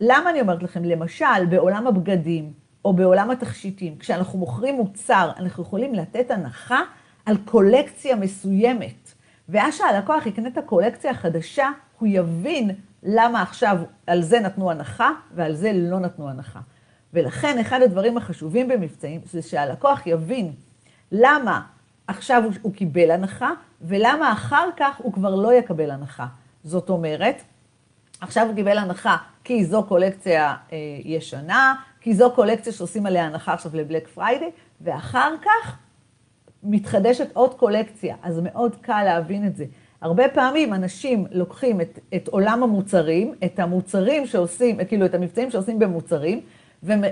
למה 0.00 0.30
אני 0.30 0.40
אומרת 0.40 0.62
לכם? 0.62 0.84
למשל, 0.84 1.46
בעולם 1.50 1.87
הבגדים 1.87 2.52
או 2.84 2.92
בעולם 2.92 3.30
התכשיטים, 3.30 3.98
כשאנחנו 3.98 4.38
מוכרים 4.38 4.75
מוצר, 4.75 5.30
אנחנו 5.38 5.62
יכולים 5.62 5.94
לתת 5.94 6.30
הנחה 6.30 6.82
על 7.28 7.37
קולקציה 7.44 8.16
מסוימת. 8.16 9.12
ואז 9.49 9.75
שהלקוח 9.75 10.26
יקנה 10.26 10.49
את 10.49 10.58
הקולקציה 10.58 11.11
החדשה, 11.11 11.68
הוא 11.99 12.08
יבין 12.12 12.70
למה 13.02 13.42
עכשיו 13.42 13.78
על 14.06 14.23
זה 14.23 14.40
נתנו 14.40 14.70
הנחה 14.70 15.11
ועל 15.35 15.54
זה 15.54 15.73
לא 15.75 15.99
נתנו 15.99 16.28
הנחה. 16.28 16.61
ולכן 17.14 17.58
אחד 17.58 17.82
הדברים 17.82 18.16
החשובים 18.16 18.68
במבצעים 18.68 19.20
זה 19.25 19.42
שהלקוח 19.42 20.06
יבין 20.06 20.52
למה 21.12 21.61
עכשיו 22.06 22.42
הוא, 22.44 22.52
הוא 22.62 22.75
קיבל 22.75 23.11
הנחה 23.11 23.50
ולמה 23.82 24.32
אחר 24.32 24.68
כך 24.76 24.97
הוא 24.99 25.12
כבר 25.12 25.35
לא 25.35 25.52
יקבל 25.52 25.90
הנחה. 25.90 26.26
זאת 26.64 26.90
אומרת, 26.90 27.42
עכשיו 28.20 28.47
הוא 28.47 28.54
קיבל 28.54 28.78
הנחה 28.78 29.16
כי 29.44 29.64
זו 29.64 29.82
קולקציה 29.82 30.56
אה, 30.73 30.76
ישנה, 31.04 31.75
כי 32.00 32.14
זו 32.14 32.30
קולקציה 32.35 32.73
שעושים 32.73 33.06
עליה 33.06 33.26
הנחה 33.26 33.52
עכשיו 33.52 33.73
לבלק 33.75 34.08
פריידי, 34.08 34.50
ואחר 34.80 35.35
כך 35.44 35.78
מתחדשת 36.62 37.28
עוד 37.32 37.54
קולקציה, 37.54 38.16
אז 38.22 38.40
מאוד 38.42 38.76
קל 38.80 39.02
להבין 39.04 39.46
את 39.46 39.56
זה. 39.56 39.64
הרבה 40.00 40.28
פעמים 40.28 40.74
אנשים 40.74 41.26
לוקחים 41.30 41.80
את, 41.80 41.98
את 42.14 42.28
עולם 42.28 42.62
המוצרים, 42.62 43.34
את 43.44 43.58
המוצרים 43.58 44.26
שעושים, 44.26 44.84
כאילו 44.84 45.06
את 45.06 45.14
המבצעים 45.14 45.50
שעושים 45.50 45.78
במוצרים, 45.78 46.40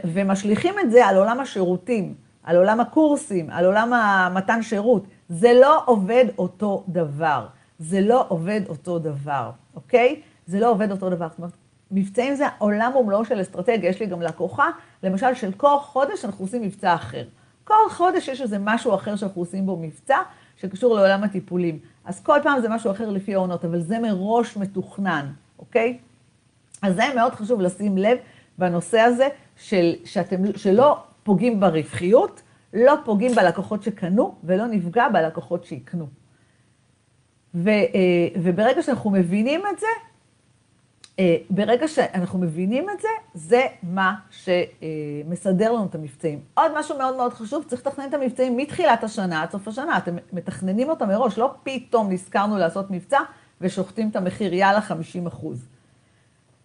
ומשליכים 0.05 0.75
את 0.81 0.91
זה 0.91 1.07
על 1.07 1.17
עולם 1.17 1.41
השירותים, 1.41 2.15
על 2.43 2.57
עולם 2.57 2.81
הקורסים, 2.81 3.51
על 3.51 3.65
עולם 3.65 3.93
המתן 3.93 4.63
שירות. 4.63 5.07
זה 5.29 5.53
לא 5.61 5.83
עובד 5.87 6.25
אותו 6.39 6.85
דבר. 6.89 7.47
זה 7.79 8.01
לא 8.01 8.27
עובד 8.29 8.61
אותו 8.69 8.99
דבר, 8.99 9.51
אוקיי? 9.75 10.21
זה 10.47 10.61
לא 10.61 10.71
עובד 10.71 10.91
אותו 10.91 11.11
דבר. 11.11 11.29
זאת 11.29 11.39
אומרת, 11.39 11.53
מבצעים 11.91 12.35
זה 12.35 12.45
עולם 12.59 12.97
ומלואו 12.97 13.25
של 13.25 13.41
אסטרטגיה. 13.41 13.91
יש 13.91 14.01
לי 14.01 14.07
גם 14.07 14.23
לקוחה, 14.23 14.71
למשל, 15.03 15.35
של 15.35 15.53
כל 15.53 15.79
חודש 15.81 16.25
אנחנו 16.25 16.45
עושים 16.45 16.63
מבצע 16.63 16.95
אחר. 16.95 17.25
כל 17.67 17.91
חודש 17.91 18.29
יש 18.29 18.41
איזה 18.41 18.57
משהו 18.61 18.95
אחר 18.95 19.17
שאנחנו 19.17 19.43
עושים 19.43 19.67
בו 19.67 19.77
מבצע, 19.77 20.19
שקשור 20.57 20.95
לעולם 20.95 21.25
הטיפולים. 21.25 21.79
אז 22.05 22.21
כל 22.21 22.39
פעם 22.43 22.61
זה 22.61 22.69
משהו 22.69 22.91
אחר 22.91 23.11
לפי 23.11 23.35
העונות, 23.35 23.65
אבל 23.65 23.81
זה 23.81 23.99
מראש 23.99 24.57
מתוכנן, 24.57 25.27
אוקיי? 25.59 25.99
אז 26.83 26.95
זה 26.95 27.03
מאוד 27.15 27.35
חשוב 27.35 27.61
לשים 27.61 27.99
לב 27.99 28.19
בנושא 28.59 29.01
הזה, 29.01 29.29
של, 29.57 29.95
שאתם, 30.05 30.57
שלא 30.57 30.99
פוגעים 31.23 31.61
ברווחיות, 31.61 32.43
לא 32.75 32.95
פוגעים 33.05 33.35
בלקוחות 33.35 33.83
שקנו, 33.83 34.35
ולא 34.45 34.67
נפגע 34.67 35.09
בלקוחות 35.09 35.65
שיקנו. 35.65 36.07
ו, 37.55 37.69
אה, 37.69 38.29
וברגע 38.43 38.83
שאנחנו 38.83 39.11
מבינים 39.11 39.61
את 39.75 39.79
זה, 39.79 39.87
ברגע 41.51 41.89
שאנחנו 41.89 42.39
מבינים 42.39 42.91
את 42.91 43.01
זה, 43.01 43.09
זה 43.35 43.67
מה 43.83 44.15
שמסדר 44.31 45.73
לנו 45.73 45.87
את 45.87 45.95
המבצעים. 45.95 46.41
עוד 46.55 46.73
משהו 46.79 46.99
מאוד 46.99 47.17
מאוד 47.17 47.33
חשוב, 47.33 47.65
צריך 47.69 47.87
לתכנן 47.87 48.09
את 48.09 48.15
המבצעים 48.15 48.57
מתחילת 48.57 49.05
השנה 49.05 49.43
עד 49.43 49.51
סוף 49.51 49.69
השנה. 49.69 49.99
אתם 49.99 50.17
מתכננים 50.33 50.89
אותם 50.89 51.09
מראש, 51.09 51.39
לא 51.39 51.55
פתאום 51.63 52.11
נזכרנו 52.11 52.59
לעשות 52.59 52.91
מבצע 52.91 53.19
ושוחטים 53.61 54.09
את 54.09 54.17
המחיר, 54.17 54.55
יאללה, 54.55 54.81
50 54.81 55.27
אחוז. 55.27 55.67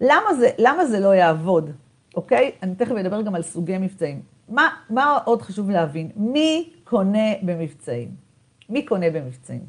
למה 0.02 0.34
זה, 0.34 0.50
למה 0.58 0.86
זה 0.86 1.00
לא 1.00 1.16
יעבוד, 1.16 1.72
אוקיי? 2.16 2.52
אני 2.64 2.76
תכף 2.76 2.96
אדבר 2.96 3.22
גם 3.22 3.36
על 3.36 3.42
סוגי 3.42 3.78
מבצעים. 3.78 4.22
מה, 4.50 4.70
מה 4.90 5.18
עוד 5.26 5.42
חשוב 5.42 5.70
להבין? 5.70 6.10
מי 6.16 6.70
קונה 6.84 7.34
במבצעים? 7.42 8.10
מי 8.70 8.86
קונה 8.86 9.10
במבצעים? 9.10 9.62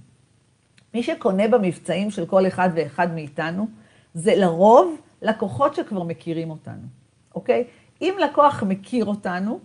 מי 0.95 1.03
שקונה 1.03 1.49
במבצעים 1.49 2.11
של 2.11 2.27
כל 2.27 2.47
אחד 2.47 2.71
ואחד 2.75 3.15
מאיתנו, 3.15 3.67
זה 4.14 4.35
לרוב 4.37 5.00
לקוחות 5.23 5.75
שכבר 5.75 6.02
מכירים 6.02 6.50
אותנו, 6.50 6.87
אוקיי? 7.35 7.64
אם 8.02 8.14
לקוח 8.25 8.62
מכיר 8.62 9.04
אותנו, 9.04 9.61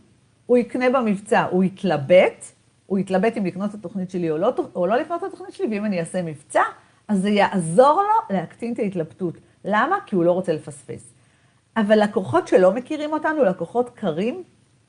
הוא 0.45 0.57
יקנה 0.57 0.89
במבצע, 0.89 1.43
הוא 1.51 1.63
יתלבט, 1.63 2.45
הוא 2.85 2.99
יתלבט 2.99 3.37
אם 3.37 3.45
לקנות 3.45 3.69
את 3.69 3.75
התוכנית 3.75 4.11
שלי 4.11 4.31
או 4.31 4.37
לא, 4.37 4.53
או 4.75 4.87
לא 4.87 4.95
לקנות 4.95 5.23
את 5.23 5.27
התוכנית 5.27 5.53
שלי, 5.53 5.67
ואם 5.71 5.85
אני 5.85 5.99
אעשה 5.99 6.21
מבצע, 6.21 6.61
אז 7.07 7.21
זה 7.21 7.29
יעזור 7.29 8.03
לו 8.03 8.35
להקטין 8.35 8.73
את 8.73 8.79
ההתלבטות. 8.79 9.33
למה? 9.65 9.97
כי 10.05 10.15
הוא 10.15 10.23
לא 10.23 10.31
רוצה 10.31 10.53
לפספס. 10.53 11.13
אבל 11.77 12.03
לקוחות 12.03 12.47
שלא 12.47 12.71
מכירים 12.71 13.13
אותנו, 13.13 13.43
לקוחות 13.43 13.89
קרים, 13.89 14.43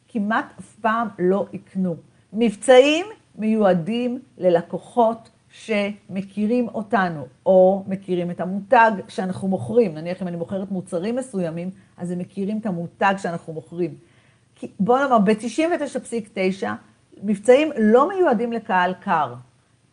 כמעט 0.08 0.46
אף 0.58 0.74
פעם 0.80 1.08
לא 1.18 1.46
יקנו. 1.52 1.96
מבצעים 2.32 3.06
מיועדים 3.34 4.20
ללקוחות 4.38 5.30
שמכירים 5.50 6.69
אותנו, 6.69 7.26
או 7.47 7.85
מכירים 7.87 8.31
את 8.31 8.40
המותג 8.40 8.90
שאנחנו 9.09 9.49
מוכרים. 9.49 9.95
נניח 9.95 10.23
אם 10.23 10.28
אני 10.28 10.37
מוכרת 10.37 10.71
מוצרים 10.71 11.17
מסוימים, 11.17 11.71
אז 11.97 12.11
הם 12.11 12.19
מכירים 12.19 12.59
את 12.59 12.67
המותג 12.67 13.14
שאנחנו 13.19 13.52
מוכרים. 13.52 13.95
בואו 14.81 14.99
נאמר, 14.99 15.19
ב-99.9, 15.19 16.67
מבצעים 17.23 17.73
לא 17.78 18.09
מיועדים 18.09 18.52
לקהל 18.52 18.95
קר. 19.00 19.35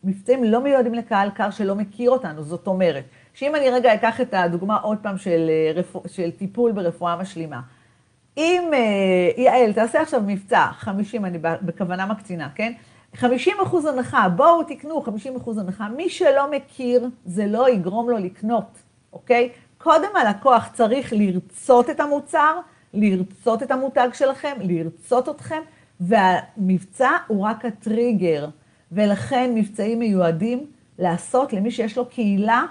מבצעים 0.04 0.44
לא 0.44 0.62
מיועדים 0.62 0.94
לקהל 0.94 1.30
קר 1.30 1.50
שלא 1.50 1.76
מכיר 1.76 2.10
אותנו. 2.10 2.44
זאת 2.44 2.68
אומרת, 2.68 3.04
שאם 3.34 3.56
אני 3.56 3.70
רגע 3.70 3.94
אקח 3.94 4.22
את 4.22 4.34
הדוגמה 4.34 4.78
עוד 4.78 4.98
פעם 5.02 5.18
של, 5.18 5.50
אה, 5.50 5.82
של 6.08 6.32
טיפול 6.32 6.72
ברפואה 6.72 7.16
משלימה. 7.16 7.62
אם, 8.38 8.64
אה, 8.74 9.44
יעל, 9.44 9.74
תעשה 9.74 10.02
עכשיו 10.02 10.22
מבצע, 10.26 10.68
50, 10.72 11.26
אני 11.26 11.38
בכוונה 11.42 12.06
מקצינה, 12.06 12.50
כן? 12.56 12.74
50 13.16 13.54
אחוז 13.64 13.86
הנחה, 13.86 14.30
בואו 14.30 14.64
תקנו 14.64 15.02
50 15.02 15.36
אחוז 15.36 15.58
הנחה. 15.58 15.88
מי 15.90 16.10
שלא 16.10 16.52
מכיר, 16.52 17.10
זה 17.26 17.48
לא 17.48 17.70
יגרום 17.70 18.10
לו 18.10 18.18
לקנות, 18.18 18.78
אוקיי? 19.14 19.50
קודם 19.78 20.16
הלקוח 20.16 20.70
צריך 20.74 21.14
לרצות 21.14 21.90
את 21.90 22.00
המוצר, 22.00 22.60
לרצות 22.94 23.64
את 23.64 23.72
המותג 23.72 24.10
שלכם, 24.14 24.54
לרצות 24.62 25.30
אתכם, 25.30 25.62
והמבצע 26.00 27.10
הוא 27.28 27.46
רק 27.46 27.66
הטריגר. 27.66 28.48
ולכן 28.92 29.52
מבצעים 29.56 30.00
מיועדים 30.00 30.66
לעשות 31.00 31.54
למי 31.54 31.72
שיש 31.72 31.98
לו 31.98 32.06
קהילה 32.06 32.64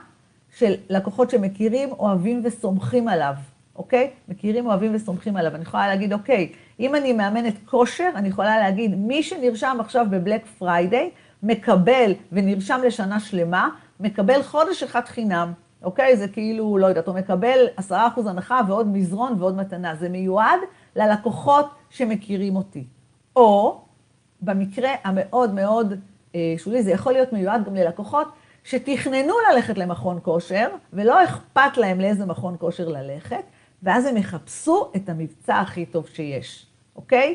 של 0.57 0.75
לקוחות 0.89 1.31
שמכירים, 1.31 1.93
אוהבים 1.93 2.41
וסומכים 2.45 3.09
עליו. 3.09 3.35
אוקיי? 3.77 4.11
מכירים, 4.29 4.67
אוהבים 4.67 4.95
וסומכים 4.95 5.37
עליו. 5.37 5.55
אני 5.55 5.63
יכולה 5.63 5.89
להגיד, 5.89 6.13
אוקיי, 6.13 6.53
אם 6.81 6.95
אני 6.95 7.13
מאמנת 7.13 7.55
כושר, 7.65 8.11
אני 8.15 8.29
יכולה 8.29 8.59
להגיד, 8.59 8.95
מי 8.99 9.23
שנרשם 9.23 9.77
עכשיו 9.81 10.07
בבלק 10.11 10.47
פריידיי, 10.47 11.11
מקבל, 11.43 12.13
ונרשם 12.33 12.81
לשנה 12.87 13.21
שלמה, 13.21 13.69
מקבל 14.01 14.43
חודש 14.43 14.83
אחד 14.83 15.05
חינם, 15.05 15.53
אוקיי? 15.83 16.17
זה 16.17 16.29
כאילו, 16.29 16.79
לא 16.79 16.87
יודעת, 16.87 17.09
הוא 17.09 17.15
מקבל 17.15 17.59
עשרה 17.77 18.07
אחוז 18.07 18.27
הנחה 18.27 18.61
ועוד 18.69 18.89
מזרון 18.89 19.35
ועוד 19.39 19.57
מתנה. 19.57 19.95
זה 19.95 20.09
מיועד 20.09 20.61
ללקוחות 20.97 21.67
שמכירים 21.91 22.57
אותי. 22.57 22.85
או, 23.37 23.81
במקרה 24.41 24.91
המאוד 25.05 25.55
מאוד 25.55 25.95
אה, 26.35 26.55
שולי, 26.59 26.83
זה 26.83 26.91
יכול 26.91 27.13
להיות 27.13 27.33
מיועד 27.33 27.65
גם 27.65 27.75
ללקוחות 27.75 28.29
שתכננו 28.65 29.35
ללכת 29.51 29.79
למכון 29.79 30.19
כושר, 30.23 30.69
ולא 30.93 31.25
אכפת 31.25 31.77
להם 31.77 32.01
לאיזה 32.01 32.27
מכון 32.27 32.57
כושר 32.59 32.89
ללכת, 32.89 33.45
ואז 33.85 34.07
הם 34.07 34.17
יחפשו 34.17 34.91
את 34.97 35.09
המבצע 35.09 35.57
הכי 35.57 35.87
טוב 35.87 36.07
שיש, 36.07 36.67
אוקיי? 36.97 37.35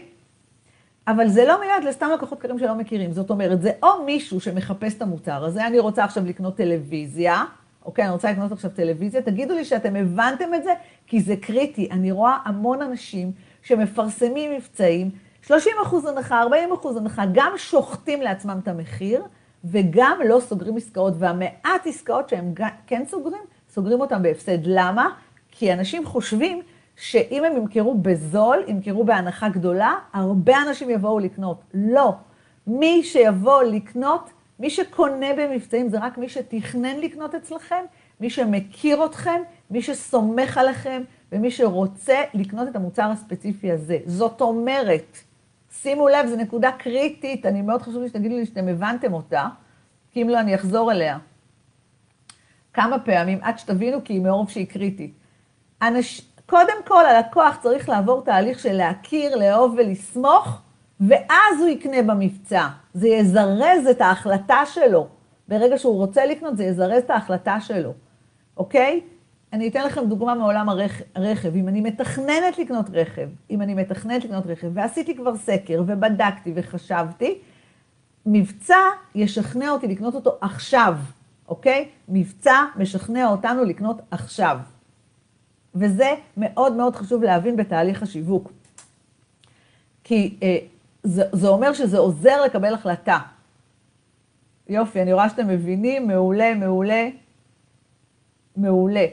אבל 1.07 1.27
זה 1.27 1.45
לא 1.45 1.59
מיועד 1.59 1.83
לסתם 1.83 2.09
לקוחות 2.13 2.39
קרים 2.39 2.59
שלא 2.59 2.75
מכירים. 2.75 3.11
זאת 3.11 3.29
אומרת, 3.29 3.61
זה 3.61 3.71
או 3.83 4.03
מישהו 4.05 4.39
שמחפש 4.39 4.93
את 4.93 5.01
המוצר 5.01 5.45
הזה, 5.45 5.67
אני 5.67 5.79
רוצה 5.79 6.03
עכשיו 6.03 6.25
לקנות 6.25 6.57
טלוויזיה, 6.57 7.43
אוקיי, 7.85 8.05
אני 8.05 8.13
רוצה 8.13 8.31
לקנות 8.31 8.51
עכשיו 8.51 8.71
טלוויזיה, 8.71 9.21
תגידו 9.21 9.53
לי 9.53 9.65
שאתם 9.65 9.95
הבנתם 9.95 10.53
את 10.53 10.63
זה, 10.63 10.73
כי 11.07 11.21
זה 11.21 11.35
קריטי. 11.35 11.87
אני 11.91 12.11
רואה 12.11 12.37
המון 12.45 12.81
אנשים 12.81 13.31
שמפרסמים 13.61 14.51
מבצעים, 14.51 15.09
30 15.41 15.73
אחוז 15.83 16.05
הנחה, 16.05 16.41
40 16.41 16.71
אחוז 16.73 16.97
הנחה, 16.97 17.23
גם 17.33 17.51
שוחטים 17.57 18.21
לעצמם 18.21 18.59
את 18.63 18.67
המחיר, 18.67 19.23
וגם 19.63 20.19
לא 20.25 20.39
סוגרים 20.39 20.77
עסקאות, 20.77 21.13
והמעט 21.19 21.81
עסקאות 21.85 22.29
שהם 22.29 22.53
כן 22.87 23.03
סוגרים, 23.07 23.41
סוגרים 23.69 24.01
אותם 24.01 24.23
בהפסד. 24.23 24.57
למה? 24.63 25.09
כי 25.59 25.73
אנשים 25.73 26.05
חושבים 26.05 26.61
שאם 26.95 27.43
הם 27.43 27.57
ימכרו 27.57 27.95
בזול, 27.97 28.63
ימכרו 28.67 29.03
בהנחה 29.03 29.49
גדולה, 29.49 29.93
הרבה 30.13 30.61
אנשים 30.67 30.89
יבואו 30.89 31.19
לקנות. 31.19 31.61
לא. 31.73 32.13
מי 32.67 33.03
שיבוא 33.03 33.63
לקנות, 33.63 34.29
מי 34.59 34.69
שקונה 34.69 35.27
במבצעים 35.37 35.89
זה 35.89 35.99
רק 35.99 36.17
מי 36.17 36.29
שתכנן 36.29 36.99
לקנות 36.99 37.35
אצלכם, 37.35 37.83
מי 38.19 38.29
שמכיר 38.29 39.05
אתכם, 39.05 39.41
מי 39.71 39.81
שסומך 39.81 40.57
עליכם, 40.57 41.01
ומי 41.31 41.51
שרוצה 41.51 42.17
לקנות 42.33 42.67
את 42.67 42.75
המוצר 42.75 43.09
הספציפי 43.11 43.71
הזה. 43.71 43.97
זאת 44.05 44.41
אומרת, 44.41 45.17
שימו 45.71 46.07
לב, 46.07 46.27
זו 46.27 46.35
נקודה 46.35 46.71
קריטית, 46.71 47.45
אני 47.45 47.61
מאוד 47.61 47.81
חשוב 47.81 48.01
לי 48.01 48.09
שתגידו 48.09 48.35
לי 48.35 48.45
שאתם 48.45 48.67
הבנתם 48.67 49.13
אותה, 49.13 49.47
כי 50.11 50.21
אם 50.21 50.29
לא, 50.29 50.39
אני 50.39 50.55
אחזור 50.55 50.91
אליה. 50.91 51.17
כמה 52.73 52.99
פעמים, 52.99 53.39
עד 53.41 53.59
שתבינו, 53.59 54.03
כי 54.03 54.13
היא 54.13 54.21
מרוב 54.21 54.49
שהיא 54.49 54.67
קריטית. 54.67 55.18
אנש... 55.81 56.21
קודם 56.45 56.83
כל, 56.87 57.05
הלקוח 57.05 57.57
צריך 57.61 57.89
לעבור 57.89 58.21
תהליך 58.21 58.59
של 58.59 58.73
להכיר, 58.73 59.35
לאהוב 59.35 59.75
ולסמוך, 59.77 60.61
ואז 60.99 61.59
הוא 61.59 61.67
יקנה 61.67 62.01
במבצע. 62.01 62.67
זה 62.93 63.07
יזרז 63.07 63.87
את 63.91 64.01
ההחלטה 64.01 64.65
שלו. 64.65 65.07
ברגע 65.47 65.77
שהוא 65.77 65.97
רוצה 65.97 66.25
לקנות, 66.25 66.57
זה 66.57 66.63
יזרז 66.63 67.03
את 67.03 67.09
ההחלטה 67.09 67.61
שלו, 67.61 67.93
אוקיי? 68.57 69.01
אני 69.53 69.67
אתן 69.67 69.83
לכם 69.85 70.05
דוגמה 70.05 70.35
מעולם 70.35 70.69
הרכב. 71.15 71.55
אם 71.55 71.67
אני 71.67 71.81
מתכננת 71.81 72.57
לקנות 72.57 72.85
רכב, 72.93 73.29
אם 73.49 73.61
אני 73.61 73.73
מתכננת 73.73 74.23
לקנות 74.25 74.43
רכב, 74.47 74.67
ועשיתי 74.73 75.15
כבר 75.15 75.37
סקר, 75.37 75.83
ובדקתי 75.87 76.51
וחשבתי, 76.55 77.37
מבצע 78.25 78.79
ישכנע 79.15 79.69
אותי 79.69 79.87
לקנות 79.87 80.15
אותו 80.15 80.37
עכשיו, 80.41 80.97
אוקיי? 81.47 81.89
מבצע 82.07 82.63
משכנע 82.75 83.27
אותנו 83.27 83.63
לקנות 83.63 84.01
עכשיו. 84.11 84.57
וזה 85.75 86.13
מאוד 86.37 86.73
מאוד 86.73 86.95
חשוב 86.95 87.23
להבין 87.23 87.55
בתהליך 87.55 88.03
השיווק. 88.03 88.51
כי 90.03 90.37
אה, 90.43 90.57
זה, 91.03 91.23
זה 91.31 91.47
אומר 91.47 91.73
שזה 91.73 91.97
עוזר 91.97 92.41
לקבל 92.45 92.73
החלטה. 92.73 93.19
יופי, 94.69 95.01
אני 95.01 95.13
רואה 95.13 95.29
שאתם 95.29 95.47
מבינים, 95.47 96.07
מעולה, 96.07 96.55
מעולה, 96.55 97.09
מעולה. 98.55 99.05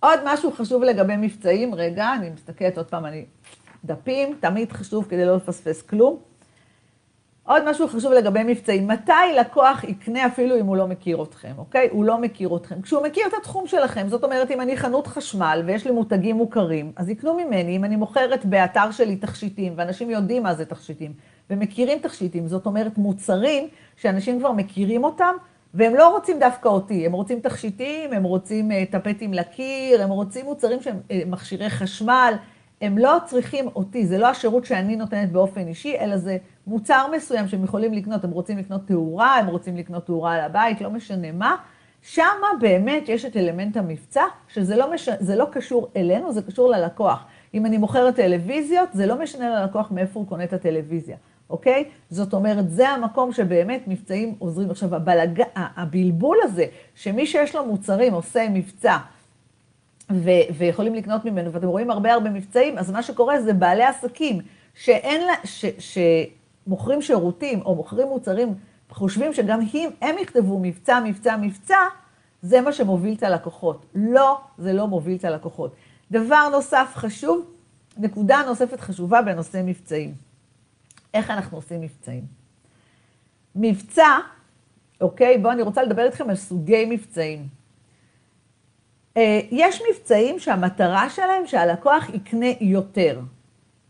עוד 0.00 0.20
משהו 0.24 0.52
חשוב 0.52 0.82
לגבי 0.82 1.16
מבצעים, 1.16 1.74
רגע, 1.74 2.14
אני 2.14 2.30
מסתכלת 2.30 2.78
עוד 2.78 2.86
פעם, 2.86 3.06
אני... 3.06 3.24
דפים, 3.84 4.38
תמיד 4.40 4.72
חשוב 4.72 5.06
כדי 5.08 5.24
לא 5.24 5.36
לפספס 5.36 5.82
כלום. 5.82 6.20
עוד 7.48 7.70
משהו 7.70 7.88
חשוב 7.88 8.12
לגבי 8.12 8.42
מבצעים, 8.44 8.88
מתי 8.88 9.12
לקוח 9.40 9.84
יקנה 9.84 10.26
אפילו 10.26 10.60
אם 10.60 10.66
הוא 10.66 10.76
לא 10.76 10.86
מכיר 10.86 11.22
אתכם, 11.22 11.52
אוקיי? 11.58 11.88
הוא 11.90 12.04
לא 12.04 12.20
מכיר 12.20 12.56
אתכם. 12.56 12.82
כשהוא 12.82 13.02
מכיר 13.02 13.26
את 13.26 13.32
התחום 13.38 13.66
שלכם, 13.66 14.08
זאת 14.08 14.24
אומרת, 14.24 14.50
אם 14.50 14.60
אני 14.60 14.76
חנות 14.76 15.06
חשמל 15.06 15.62
ויש 15.66 15.86
לי 15.86 15.90
מותגים 15.90 16.36
מוכרים, 16.36 16.92
אז 16.96 17.08
יקנו 17.08 17.34
ממני, 17.34 17.76
אם 17.76 17.84
אני 17.84 17.96
מוכרת 17.96 18.44
באתר 18.44 18.90
שלי 18.90 19.16
תכשיטים, 19.16 19.72
ואנשים 19.76 20.10
יודעים 20.10 20.42
מה 20.42 20.54
זה 20.54 20.64
תכשיטים, 20.64 21.12
ומכירים 21.50 21.98
תכשיטים, 21.98 22.48
זאת 22.48 22.66
אומרת, 22.66 22.98
מוצרים 22.98 23.68
שאנשים 23.96 24.38
כבר 24.38 24.52
מכירים 24.52 25.04
אותם, 25.04 25.34
והם 25.74 25.94
לא 25.94 26.08
רוצים 26.08 26.38
דווקא 26.38 26.68
אותי, 26.68 27.06
הם 27.06 27.12
רוצים 27.12 27.40
תכשיטים, 27.40 28.12
הם 28.12 28.22
רוצים 28.22 28.70
uh, 28.70 28.74
טפטים 28.92 29.34
לקיר, 29.34 30.02
הם 30.02 30.10
רוצים 30.10 30.44
מוצרים 30.44 30.80
שהם 30.80 31.00
uh, 31.08 31.12
מכשירי 31.26 31.70
חשמל, 31.70 32.34
הם 32.80 32.98
לא 32.98 33.16
צריכים 33.24 33.68
אותי, 33.76 34.06
זה 34.06 34.18
לא 34.18 34.26
השירות 34.26 34.64
שאני 34.64 34.96
נותנת 34.96 35.32
באופן 35.32 35.66
אישי, 35.66 35.96
אלא 35.98 36.16
זה 36.16 36.36
מוצר 36.68 37.06
מסוים 37.16 37.48
שהם 37.48 37.64
יכולים 37.64 37.92
לקנות, 37.92 38.24
הם 38.24 38.30
רוצים 38.30 38.58
לקנות 38.58 38.86
תאורה, 38.86 39.36
הם 39.36 39.46
רוצים 39.46 39.76
לקנות 39.76 40.06
תאורה 40.06 40.34
על 40.34 40.40
הבית, 40.40 40.80
לא 40.80 40.90
משנה 40.90 41.32
מה. 41.32 41.56
שם 42.02 42.22
באמת 42.60 43.08
יש 43.08 43.24
את 43.24 43.36
אלמנט 43.36 43.76
המבצע, 43.76 44.22
שזה 44.48 44.76
לא, 44.76 44.94
מש... 44.94 45.08
לא 45.36 45.46
קשור 45.52 45.88
אלינו, 45.96 46.32
זה 46.32 46.42
קשור 46.42 46.70
ללקוח. 46.70 47.24
אם 47.54 47.66
אני 47.66 47.78
מוכרת 47.78 48.16
טלוויזיות, 48.16 48.88
זה 48.92 49.06
לא 49.06 49.18
משנה 49.22 49.60
ללקוח 49.60 49.90
מאיפה 49.90 50.20
הוא 50.20 50.28
קונה 50.28 50.44
את 50.44 50.52
הטלוויזיה, 50.52 51.16
אוקיי? 51.50 51.84
זאת 52.10 52.34
אומרת, 52.34 52.70
זה 52.70 52.88
המקום 52.88 53.32
שבאמת 53.32 53.82
מבצעים 53.86 54.34
עוזרים. 54.38 54.70
עכשיו, 54.70 54.94
הבלג... 54.94 55.42
הבלבול 55.54 56.38
הזה, 56.42 56.64
שמי 56.94 57.26
שיש 57.26 57.54
לו 57.54 57.66
מוצרים 57.66 58.14
עושה 58.14 58.48
מבצע, 58.50 58.96
ו- 60.12 60.48
ויכולים 60.58 60.94
לקנות 60.94 61.24
ממנו, 61.24 61.52
ואתם 61.52 61.66
רואים 61.66 61.90
הרבה 61.90 62.12
הרבה 62.12 62.30
מבצעים, 62.30 62.78
אז 62.78 62.90
מה 62.90 63.02
שקורה 63.02 63.40
זה 63.40 63.52
בעלי 63.52 63.84
עסקים 63.84 64.40
שאין 64.74 65.26
לה, 65.26 65.32
ש- 65.44 65.98
שמוכרים 66.68 67.02
שירותים 67.02 67.62
או 67.62 67.74
מוכרים 67.74 68.08
מוצרים, 68.08 68.54
חושבים 68.90 69.32
שגם 69.32 69.60
הם, 69.60 69.90
הם 70.00 70.18
יכתבו 70.18 70.58
מבצע, 70.62 71.00
מבצע, 71.04 71.36
מבצע, 71.36 71.78
זה 72.42 72.60
מה 72.60 72.72
שמוביל 72.72 73.14
את 73.14 73.22
הלקוחות. 73.22 73.86
לא, 73.94 74.40
זה 74.58 74.72
לא 74.72 74.86
מוביל 74.86 75.16
את 75.16 75.24
הלקוחות. 75.24 75.74
דבר 76.10 76.48
נוסף 76.52 76.92
חשוב, 76.94 77.46
נקודה 77.96 78.42
נוספת 78.46 78.80
חשובה 78.80 79.22
בנושא 79.22 79.62
מבצעים. 79.64 80.14
איך 81.14 81.30
אנחנו 81.30 81.58
עושים 81.58 81.80
מבצעים? 81.80 82.24
מבצע, 83.54 84.18
אוקיי? 85.00 85.38
בואו, 85.38 85.52
אני 85.52 85.62
רוצה 85.62 85.82
לדבר 85.82 86.04
איתכם 86.04 86.30
על 86.30 86.36
סוגי 86.36 86.86
מבצעים. 86.90 87.48
אה, 89.16 89.40
יש 89.50 89.82
מבצעים 89.90 90.38
שהמטרה 90.38 91.10
שלהם 91.10 91.46
שהלקוח 91.46 92.08
יקנה 92.08 92.46
יותר. 92.60 93.20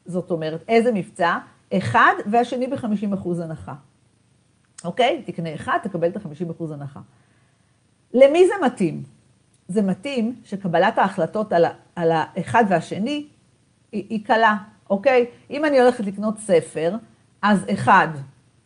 זאת 0.06 0.30
אומרת, 0.30 0.64
איזה 0.68 0.92
מבצע? 0.92 1.38
אחד 1.72 2.12
והשני 2.26 2.66
ב-50% 2.66 3.42
הנחה. 3.42 3.74
אוקיי? 4.85 5.22
תקנה 5.26 5.54
אחד, 5.54 5.78
תקבל 5.83 6.09
את 6.09 6.16
ה-50% 6.16 6.72
הנחה. 6.72 7.00
למי 8.14 8.46
זה 8.46 8.52
מתאים? 8.66 9.02
זה 9.68 9.83
מתאים 9.83 10.35
שקבלת 10.44 10.98
ההחלטות 10.98 11.52
על, 11.52 11.64
על 11.96 12.12
האחד 12.12 12.64
והשני 12.68 13.26
היא, 13.92 14.04
היא 14.09 14.24
קלה, 14.24 14.57
אוקיי? 14.90 15.26
אם 15.50 15.64
אני 15.64 15.81
הולכת 15.81 16.07
לקנות 16.07 16.38
ספר, 16.38 16.96
אז 17.42 17.64
אחד, 17.72 18.09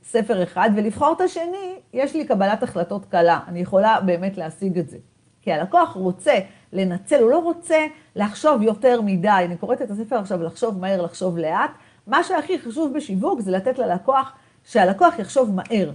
ספר 0.05 0.43
אחד, 0.43 0.71
ולבחור 0.77 1.13
את 1.17 1.21
השני, 1.21 1.75
יש 1.93 2.15
לי 2.15 2.25
קבלת 2.25 2.63
החלטות 2.63 3.05
קלה. 3.05 3.41
אני 3.49 3.61
יכולה 3.61 4.01
באמת 4.01 4.37
להשיג 4.37 4.79
את 4.79 4.89
זה. 4.89 4.99
כי 5.43 5.53
הלקוח 5.53 5.93
רוצה 5.93 6.35
לנצל, 6.73 7.23
הוא 7.23 7.31
לא 7.31 7.39
רוצה 7.39 7.87
לחשוב 8.17 8.63
יותר 8.63 9.01
מדי. 9.01 9.43
אני 9.45 9.57
קוראת 9.57 9.83
את 9.83 9.91
הספר 9.91 10.17
עכשיו, 10.17 10.43
לחשוב 10.43 10.79
מהר, 10.79 11.03
לחשוב 11.03 11.39
לאט. 11.39 11.71
מה 12.07 12.25
שהכי 12.25 12.59
חשוב 12.59 12.97
בשיווק 12.97 13.41
זה 13.41 13.51
לתת 13.51 13.79
ללקוח, 13.79 14.33
שהלקוח 14.65 15.19
יחשוב 15.19 15.55
מהר. 15.55 15.91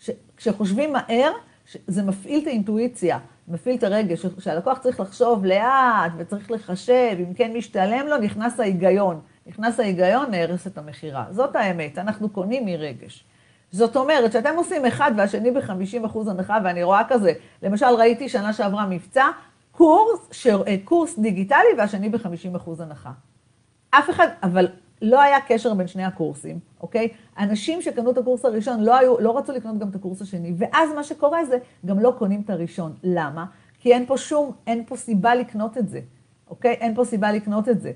ש, 0.00 0.10
כשחושבים 0.36 0.92
מהר, 0.92 1.32
זה 1.86 2.02
מפעיל 2.02 2.42
את 2.42 2.46
האינטואיציה, 2.46 3.18
מפעיל 3.48 3.76
את 3.76 3.82
הרגש, 3.82 4.26
שהלקוח 4.38 4.78
צריך 4.78 5.00
לחשוב 5.00 5.44
לאט 5.44 6.12
וצריך 6.16 6.50
לחשב, 6.50 7.16
אם 7.18 7.34
כן 7.34 7.52
משתלם 7.56 8.06
לו, 8.06 8.18
נכנס 8.18 8.60
ההיגיון. 8.60 9.20
נכנס 9.46 9.80
ההיגיון, 9.80 10.30
נהרס 10.30 10.66
את 10.66 10.78
המכירה. 10.78 11.24
זאת 11.30 11.56
האמת, 11.56 11.98
אנחנו 11.98 12.28
קונים 12.28 12.66
מרגש. 12.66 13.24
זאת 13.70 13.96
אומרת, 13.96 14.32
שאתם 14.32 14.54
עושים 14.56 14.86
אחד 14.86 15.12
והשני 15.16 15.50
ב-50% 15.50 16.30
הנחה, 16.30 16.58
ואני 16.64 16.82
רואה 16.82 17.02
כזה, 17.08 17.32
למשל 17.62 17.86
ראיתי 17.86 18.28
שנה 18.28 18.52
שעברה 18.52 18.86
מבצע, 18.86 19.24
קורס, 19.72 20.28
ש... 20.32 20.46
קורס 20.84 21.18
דיגיטלי 21.18 21.74
והשני 21.78 22.08
ב-50% 22.08 22.70
הנחה. 22.82 23.10
אף 23.90 24.10
אחד, 24.10 24.28
אבל 24.42 24.68
לא 25.02 25.20
היה 25.20 25.36
קשר 25.48 25.74
בין 25.74 25.86
שני 25.86 26.04
הקורסים, 26.04 26.58
אוקיי? 26.80 27.08
אנשים 27.38 27.82
שקנו 27.82 28.10
את 28.10 28.18
הקורס 28.18 28.44
הראשון 28.44 28.80
לא, 28.80 28.96
היו, 28.96 29.20
לא 29.20 29.38
רצו 29.38 29.52
לקנות 29.52 29.78
גם 29.78 29.88
את 29.88 29.94
הקורס 29.94 30.22
השני, 30.22 30.52
ואז 30.56 30.90
מה 30.94 31.04
שקורה 31.04 31.44
זה, 31.44 31.58
גם 31.86 31.98
לא 31.98 32.14
קונים 32.18 32.42
את 32.44 32.50
הראשון. 32.50 32.94
למה? 33.02 33.44
כי 33.80 33.92
אין 33.92 34.06
פה 34.06 34.16
שום, 34.16 34.52
אין 34.66 34.84
פה 34.86 34.96
סיבה 34.96 35.34
לקנות 35.34 35.78
את 35.78 35.88
זה, 35.88 36.00
אוקיי? 36.50 36.72
אין 36.72 36.94
פה 36.94 37.04
סיבה 37.04 37.32
לקנות 37.32 37.68
את 37.68 37.80
זה. 37.80 37.92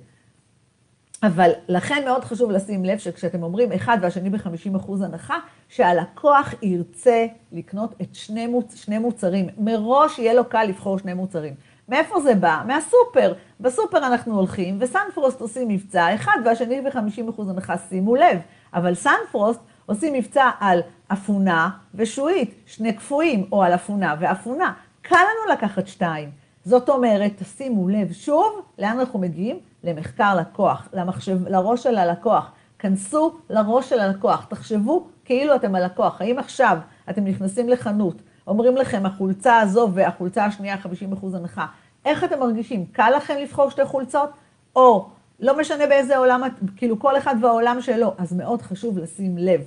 אבל 1.22 1.50
לכן 1.68 2.02
מאוד 2.04 2.24
חשוב 2.24 2.50
לשים 2.50 2.84
לב 2.84 2.98
שכשאתם 2.98 3.42
אומרים 3.42 3.72
אחד 3.72 3.98
והשני 4.02 4.30
ב-50% 4.30 5.04
הנחה, 5.04 5.38
שהלקוח 5.68 6.54
ירצה 6.62 7.26
לקנות 7.52 7.94
את 8.02 8.14
שני, 8.14 8.46
מוצ... 8.46 8.74
שני 8.74 8.98
מוצרים. 8.98 9.48
מראש 9.58 10.18
יהיה 10.18 10.34
לו 10.34 10.44
קל 10.48 10.64
לבחור 10.64 10.98
שני 10.98 11.14
מוצרים. 11.14 11.54
מאיפה 11.88 12.20
זה 12.20 12.34
בא? 12.34 12.62
מהסופר. 12.66 13.32
בסופר 13.60 13.98
אנחנו 13.98 14.34
הולכים, 14.34 14.76
וסנפרוסט 14.80 15.40
עושים 15.40 15.68
מבצע 15.68 16.14
אחד 16.14 16.36
והשני 16.44 16.80
ב-50% 16.80 17.42
הנחה, 17.50 17.78
שימו 17.78 18.16
לב. 18.16 18.40
אבל 18.74 18.94
סנפרוסט 18.94 19.60
עושים 19.86 20.12
מבצע 20.12 20.50
על 20.60 20.80
אפונה 21.12 21.70
ושועית, 21.94 22.54
שני 22.66 22.92
קפואים, 22.92 23.48
או 23.52 23.62
על 23.62 23.74
אפונה 23.74 24.14
ואפונה. 24.20 24.72
קל 25.02 25.16
לנו 25.16 25.52
לקחת 25.52 25.86
שתיים. 25.86 26.30
זאת 26.64 26.88
אומרת, 26.88 27.32
תשימו 27.38 27.88
לב 27.88 28.12
שוב, 28.12 28.62
לאן 28.78 29.00
אנחנו 29.00 29.18
מגיעים? 29.18 29.58
למחקר 29.84 30.34
לקוח, 30.34 30.88
למחשב, 30.92 31.48
לראש 31.48 31.82
של 31.82 31.98
הלקוח. 31.98 32.50
כנסו 32.78 33.36
לראש 33.50 33.88
של 33.88 34.00
הלקוח, 34.00 34.46
תחשבו 34.48 35.06
כאילו 35.24 35.54
אתם 35.54 35.74
הלקוח. 35.74 36.20
האם 36.20 36.38
עכשיו 36.38 36.78
אתם 37.10 37.24
נכנסים 37.24 37.68
לחנות, 37.68 38.22
אומרים 38.48 38.76
לכם, 38.76 39.06
החולצה 39.06 39.58
הזו 39.58 39.90
והחולצה 39.94 40.44
השנייה 40.44 40.76
50% 41.12 41.36
הנחה, 41.36 41.66
איך 42.04 42.24
אתם 42.24 42.40
מרגישים? 42.40 42.86
קל 42.86 43.12
לכם 43.16 43.34
לבחור 43.42 43.70
שתי 43.70 43.84
חולצות? 43.84 44.30
או 44.76 45.08
לא 45.40 45.58
משנה 45.58 45.86
באיזה 45.86 46.16
עולם, 46.16 46.42
כאילו 46.76 46.98
כל 46.98 47.18
אחד 47.18 47.34
והעולם 47.40 47.80
שלו, 47.80 48.14
אז 48.18 48.32
מאוד 48.32 48.62
חשוב 48.62 48.98
לשים 48.98 49.38
לב. 49.38 49.60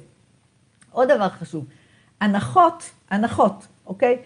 עוד 0.91 1.11
דבר 1.11 1.29
חשוב, 1.29 1.65
הנחות, 2.21 2.91
הנחות, 3.09 3.67
אוקיי? 3.85 4.17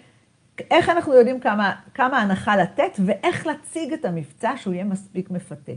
איך 0.72 0.89
אנחנו 0.89 1.13
יודעים 1.13 1.39
כמה, 1.39 1.74
כמה 1.94 2.18
הנחה 2.18 2.58
לתת 2.58 3.00
ואיך 3.06 3.48
להציג 3.48 3.94
את 3.94 4.06
המבצע 4.06 4.52
שהוא 4.58 4.74
יהיה 4.74 4.84
מספיק 4.84 5.32
מפתה. 5.32 5.72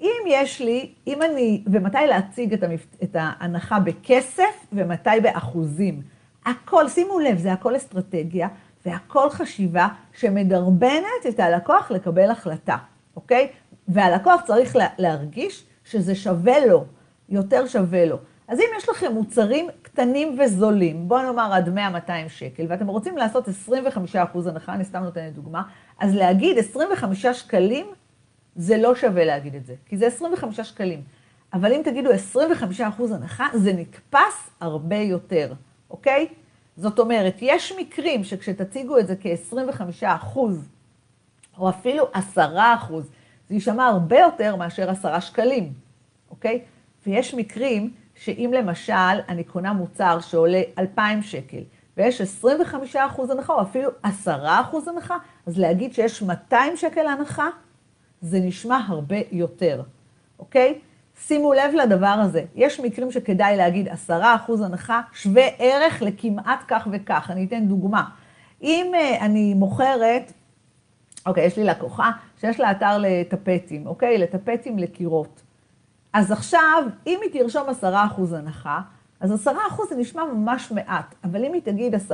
אם 0.00 0.22
יש 0.26 0.60
לי, 0.60 0.92
אם 1.06 1.22
אני, 1.22 1.64
ומתי 1.66 2.06
להציג 2.08 2.52
את, 2.52 2.62
המפ... 2.62 2.86
את 3.02 3.16
ההנחה 3.18 3.78
בכסף 3.80 4.66
ומתי 4.72 5.20
באחוזים. 5.22 6.02
הכל, 6.50 6.88
שימו 6.88 7.18
לב, 7.18 7.38
זה 7.38 7.52
הכל 7.52 7.76
אסטרטגיה 7.76 8.48
והכל 8.86 9.30
חשיבה 9.30 9.88
שמדרבנת 10.12 11.26
את 11.28 11.40
הלקוח 11.40 11.90
לקבל 11.90 12.30
החלטה, 12.30 12.76
אוקיי? 13.16 13.48
והלקוח 13.88 14.40
צריך 14.46 14.76
לה, 14.76 14.86
להרגיש 14.98 15.64
שזה 15.84 16.14
שווה 16.14 16.66
לו, 16.66 16.84
יותר 17.28 17.66
שווה 17.66 18.04
לו. 18.04 18.16
אז 18.48 18.58
אם 18.58 18.66
יש 18.78 18.88
לכם 18.88 19.12
מוצרים 19.12 19.68
קטנים 19.82 20.38
וזולים, 20.40 21.08
בואו 21.08 21.22
נאמר 21.22 21.52
עד 21.52 21.78
100-200 22.08 22.10
שקל, 22.28 22.66
ואתם 22.68 22.86
רוצים 22.86 23.16
לעשות 23.16 23.48
25% 23.48 23.50
הנחה, 24.46 24.74
אני 24.74 24.84
סתם 24.84 25.02
נותנת 25.02 25.34
דוגמה, 25.34 25.62
אז 25.98 26.14
להגיד 26.14 26.58
25 26.58 27.26
שקלים, 27.26 27.86
זה 28.56 28.76
לא 28.76 28.94
שווה 28.94 29.24
להגיד 29.24 29.54
את 29.54 29.66
זה, 29.66 29.74
כי 29.86 29.96
זה 29.96 30.06
25 30.06 30.60
שקלים. 30.60 31.02
אבל 31.52 31.72
אם 31.72 31.80
תגידו 31.84 32.10
25% 32.10 33.14
הנחה, 33.14 33.46
זה 33.54 33.72
נתפס 33.72 34.50
הרבה 34.60 34.96
יותר, 34.96 35.52
אוקיי? 35.90 36.26
זאת 36.80 36.98
אומרת, 36.98 37.36
יש 37.40 37.72
מקרים 37.78 38.24
שכשתציגו 38.24 38.98
את 38.98 39.06
זה 39.06 39.14
כ-25 39.20 39.82
אחוז, 40.02 40.68
או 41.58 41.68
אפילו 41.68 42.04
10 42.12 42.56
אחוז, 42.74 43.10
זה 43.48 43.54
יישמע 43.54 43.86
הרבה 43.86 44.18
יותר 44.18 44.56
מאשר 44.56 44.90
10 44.90 45.20
שקלים, 45.20 45.72
אוקיי? 46.30 46.62
ויש 47.06 47.34
מקרים 47.34 47.90
שאם 48.14 48.50
למשל 48.56 48.92
אני 49.28 49.44
קונה 49.44 49.72
מוצר 49.72 50.20
שעולה 50.20 50.62
2,000 50.78 51.22
שקל, 51.22 51.62
ויש 51.96 52.20
25 52.20 52.96
אחוז 52.96 53.30
הנחה, 53.30 53.52
או 53.52 53.62
אפילו 53.62 53.90
10 54.02 54.60
אחוז 54.60 54.88
הנחה, 54.88 55.16
אז 55.46 55.58
להגיד 55.58 55.94
שיש 55.94 56.22
200 56.22 56.76
שקל 56.76 57.06
הנחה, 57.06 57.48
זה 58.20 58.40
נשמע 58.40 58.80
הרבה 58.88 59.16
יותר, 59.32 59.82
אוקיי? 60.38 60.78
שימו 61.26 61.52
לב 61.52 61.74
לדבר 61.82 62.06
הזה. 62.06 62.44
יש 62.54 62.80
מקרים 62.80 63.12
שכדאי 63.12 63.56
להגיד 63.56 63.88
10% 64.08 64.12
הנחה, 64.64 65.00
שווה 65.12 65.42
ערך 65.58 66.02
לכמעט 66.02 66.60
כך 66.68 66.88
וכך. 66.92 67.30
אני 67.30 67.44
אתן 67.44 67.66
דוגמה. 67.66 68.04
אם 68.62 68.92
uh, 68.94 69.22
אני 69.22 69.54
מוכרת, 69.54 70.32
אוקיי, 71.26 71.44
יש 71.44 71.56
לי 71.56 71.64
לקוחה 71.64 72.10
שיש 72.40 72.60
לה 72.60 72.70
אתר 72.70 72.98
לטפטים, 72.98 73.86
אוקיי? 73.86 74.18
לטפטים 74.18 74.78
לקירות. 74.78 75.42
אז 76.12 76.32
עכשיו, 76.32 76.82
אם 77.06 77.18
היא 77.22 77.42
תרשום 77.42 77.68
10% 77.82 77.84
הנחה, 78.36 78.80
אז 79.20 79.48
10% 79.48 79.50
זה 79.88 79.96
נשמע 79.96 80.24
ממש 80.24 80.72
מעט, 80.72 81.14
אבל 81.24 81.44
אם 81.44 81.52
היא 81.52 81.62
תגיד 81.62 81.94
10% 81.94 82.12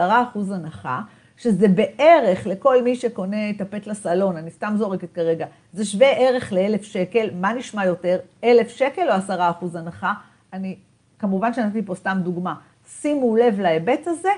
הנחה, 0.55 1.01
שזה 1.37 1.69
בערך 1.69 2.47
לכל 2.47 2.83
מי 2.83 2.97
שקונה 2.97 3.55
טפט 3.59 3.87
לסלון, 3.87 4.37
אני 4.37 4.51
סתם 4.51 4.75
זורקת 4.79 5.13
כרגע, 5.13 5.47
זה 5.73 5.85
שווה 5.85 6.11
ערך 6.11 6.53
לאלף 6.53 6.83
שקל, 6.83 7.31
מה 7.35 7.53
נשמע 7.53 7.85
יותר, 7.85 8.19
אלף 8.45 8.69
שקל 8.69 9.09
או 9.09 9.13
עשרה 9.15 9.51
אחוז 9.51 9.77
הנחה? 9.77 10.13
אני, 10.53 10.77
כמובן 11.19 11.55
שנתתי 11.55 11.83
פה 11.83 11.95
סתם 11.95 12.19
דוגמה. 12.23 12.55
שימו 12.87 13.37
לב 13.37 13.61
להיבט 13.61 14.07
הזה, 14.07 14.29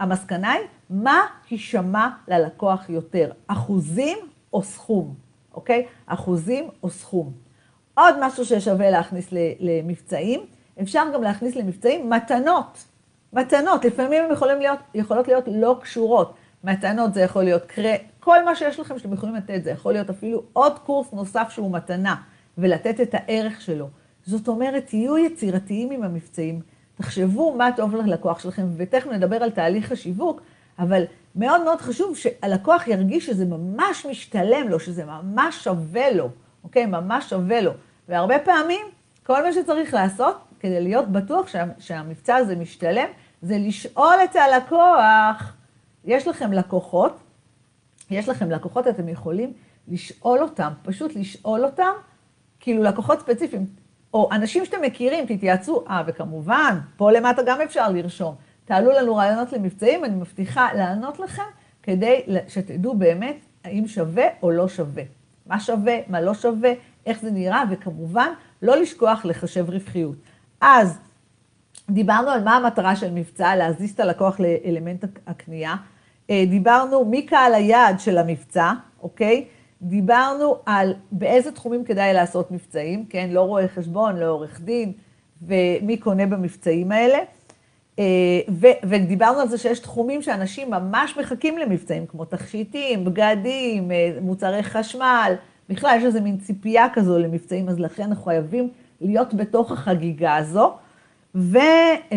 המסקנה 0.00 0.52
היא, 0.52 0.66
מה 0.90 1.20
יישמע 1.50 2.08
ללקוח 2.28 2.90
יותר, 2.90 3.30
אחוזים 3.46 4.18
או 4.52 4.62
סכום, 4.62 5.14
אוקיי? 5.54 5.86
אחוזים 6.06 6.68
או 6.82 6.90
סכום. 6.90 7.32
עוד 7.94 8.14
משהו 8.20 8.44
ששווה 8.44 8.90
להכניס 8.90 9.28
למבצעים, 9.60 10.40
אפשר 10.82 11.02
גם 11.14 11.22
להכניס 11.22 11.56
למבצעים 11.56 12.10
מתנות. 12.10 12.84
מתנות, 13.36 13.84
לפעמים 13.84 14.24
הן 14.24 14.32
יכולות 14.32 14.58
להיות, 14.58 14.78
יכולות 14.94 15.28
להיות 15.28 15.44
לא 15.46 15.78
קשורות. 15.82 16.34
מתנות 16.64 17.14
זה 17.14 17.20
יכול 17.20 17.42
להיות 17.42 17.64
קרא, 17.66 17.92
כל 18.20 18.44
מה 18.44 18.56
שיש 18.56 18.80
לכם 18.80 18.98
שאתם 18.98 19.12
יכולים 19.12 19.34
לתת, 19.34 19.64
זה 19.64 19.70
יכול 19.70 19.92
להיות 19.92 20.10
אפילו 20.10 20.42
עוד 20.52 20.78
קורס 20.78 21.12
נוסף 21.12 21.46
שהוא 21.50 21.72
מתנה, 21.72 22.16
ולתת 22.58 23.00
את 23.00 23.14
הערך 23.14 23.60
שלו. 23.60 23.88
זאת 24.26 24.48
אומרת, 24.48 24.86
תהיו 24.86 25.18
יצירתיים 25.18 25.90
עם 25.90 26.02
המבצעים, 26.02 26.60
תחשבו 26.94 27.54
מה 27.54 27.70
טוב 27.76 27.96
ללקוח 27.96 28.38
שלכם, 28.38 28.66
ותכף 28.76 29.06
נדבר 29.06 29.36
על 29.36 29.50
תהליך 29.50 29.92
השיווק, 29.92 30.40
אבל 30.78 31.04
מאוד 31.36 31.64
מאוד 31.64 31.80
חשוב 31.80 32.16
שהלקוח 32.16 32.88
ירגיש 32.88 33.26
שזה 33.26 33.44
ממש 33.44 34.06
משתלם 34.10 34.68
לו, 34.68 34.80
שזה 34.80 35.04
ממש 35.04 35.64
שווה 35.64 36.10
לו, 36.10 36.28
אוקיי? 36.64 36.86
ממש 36.86 37.30
שווה 37.30 37.60
לו. 37.60 37.72
והרבה 38.08 38.38
פעמים, 38.38 38.86
כל 39.26 39.42
מה 39.42 39.52
שצריך 39.52 39.94
לעשות 39.94 40.36
כדי 40.60 40.80
להיות 40.80 41.08
בטוח 41.08 41.48
שה, 41.48 41.64
שהמבצע 41.78 42.36
הזה 42.36 42.56
משתלם, 42.56 43.08
זה 43.42 43.58
לשאול 43.58 44.14
את 44.24 44.36
הלקוח, 44.36 45.56
יש 46.04 46.28
לכם 46.28 46.52
לקוחות, 46.52 47.18
יש 48.10 48.28
לכם 48.28 48.50
לקוחות, 48.50 48.88
אתם 48.88 49.08
יכולים 49.08 49.52
לשאול 49.88 50.42
אותם, 50.42 50.72
פשוט 50.82 51.16
לשאול 51.16 51.64
אותם, 51.64 51.92
כאילו 52.60 52.82
לקוחות 52.82 53.20
ספציפיים, 53.20 53.66
או 54.14 54.28
אנשים 54.32 54.64
שאתם 54.64 54.82
מכירים, 54.82 55.26
תתייעצו, 55.26 55.84
אה, 55.88 56.02
וכמובן, 56.06 56.78
פה 56.96 57.12
למטה 57.12 57.42
גם 57.46 57.60
אפשר 57.60 57.88
לרשום. 57.88 58.34
תעלו 58.64 58.90
לנו 58.90 59.16
רעיונות 59.16 59.52
למבצעים, 59.52 60.04
אני 60.04 60.14
מבטיחה 60.14 60.74
לענות 60.74 61.18
לכם, 61.18 61.42
כדי 61.82 62.22
שתדעו 62.48 62.94
באמת 62.94 63.36
האם 63.64 63.88
שווה 63.88 64.24
או 64.42 64.50
לא 64.50 64.68
שווה. 64.68 65.02
מה 65.46 65.60
שווה, 65.60 65.98
מה 66.08 66.20
לא 66.20 66.34
שווה, 66.34 66.72
איך 67.06 67.20
זה 67.20 67.30
נראה, 67.30 67.62
וכמובן, 67.70 68.28
לא 68.62 68.76
לשכוח 68.76 69.24
לחשב 69.24 69.70
רווחיות. 69.70 70.16
אז 70.60 70.98
דיברנו 71.90 72.30
על 72.30 72.44
מה 72.44 72.56
המטרה 72.56 72.96
של 72.96 73.10
מבצע, 73.10 73.56
להזיז 73.56 73.90
את 73.90 74.00
הלקוח 74.00 74.40
לאלמנט 74.40 75.04
הקנייה. 75.26 75.74
אה, 76.30 76.44
דיברנו 76.50 77.04
מי 77.04 77.22
קהל 77.22 77.54
היעד 77.54 78.00
של 78.00 78.18
המבצע, 78.18 78.72
אוקיי? 79.02 79.44
דיברנו 79.82 80.56
על 80.66 80.94
באיזה 81.12 81.52
תחומים 81.52 81.84
כדאי 81.84 82.14
לעשות 82.14 82.50
מבצעים, 82.50 83.04
כן? 83.06 83.28
לא 83.30 83.40
רואה 83.40 83.68
חשבון, 83.68 84.16
לא 84.16 84.26
עורך 84.26 84.60
דין, 84.60 84.92
ומי 85.42 85.96
קונה 85.96 86.26
במבצעים 86.26 86.92
האלה. 86.92 87.18
אה, 87.98 88.04
ו- 88.48 88.78
ודיברנו 88.88 89.40
על 89.40 89.48
זה 89.48 89.58
שיש 89.58 89.78
תחומים 89.78 90.22
שאנשים 90.22 90.70
ממש 90.70 91.18
מחכים 91.18 91.58
למבצעים, 91.58 92.06
כמו 92.06 92.24
תכשיטים, 92.24 93.04
בגדים, 93.04 93.90
אה, 93.90 94.18
מוצרי 94.20 94.62
חשמל, 94.62 95.34
בכלל 95.68 95.96
יש 95.98 96.04
איזו 96.04 96.22
מין 96.22 96.38
ציפייה 96.38 96.86
כזו 96.92 97.18
למבצעים, 97.18 97.68
אז 97.68 97.80
לכן 97.80 98.02
אנחנו 98.02 98.24
חייבים 98.24 98.70
להיות 99.00 99.34
בתוך 99.34 99.72
החגיגה 99.72 100.36
הזו. 100.36 100.72
ו, 101.36 101.58
אה, 101.58 102.16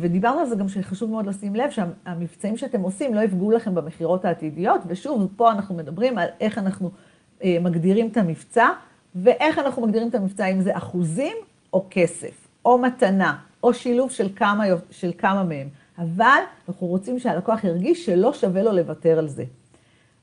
ודיברנו 0.00 0.40
על 0.40 0.46
זה 0.46 0.56
גם 0.56 0.68
שחשוב 0.68 1.10
מאוד 1.10 1.26
לשים 1.26 1.54
לב 1.54 1.70
שהמבצעים 1.70 2.56
שאתם 2.56 2.80
עושים 2.80 3.14
לא 3.14 3.20
יפגעו 3.20 3.50
לכם 3.50 3.74
במכירות 3.74 4.24
העתידיות, 4.24 4.80
ושוב, 4.86 5.28
פה 5.36 5.52
אנחנו 5.52 5.74
מדברים 5.74 6.18
על 6.18 6.28
איך 6.40 6.58
אנחנו 6.58 6.90
אה, 7.44 7.56
מגדירים 7.60 8.08
את 8.08 8.16
המבצע, 8.16 8.68
ואיך 9.14 9.58
אנחנו 9.58 9.86
מגדירים 9.86 10.08
את 10.08 10.14
המבצע, 10.14 10.46
אם 10.46 10.60
זה 10.60 10.76
אחוזים 10.76 11.36
או 11.72 11.86
כסף, 11.90 12.48
או 12.64 12.78
מתנה, 12.78 13.36
או 13.62 13.74
שילוב 13.74 14.10
של 14.10 14.28
כמה, 14.36 14.64
של 14.90 15.10
כמה 15.18 15.44
מהם. 15.44 15.68
אבל 15.98 16.40
אנחנו 16.68 16.86
רוצים 16.86 17.18
שהלקוח 17.18 17.64
ירגיש 17.64 18.06
שלא 18.06 18.32
שווה 18.32 18.62
לו 18.62 18.72
לוותר 18.72 19.18
על 19.18 19.28
זה. 19.28 19.44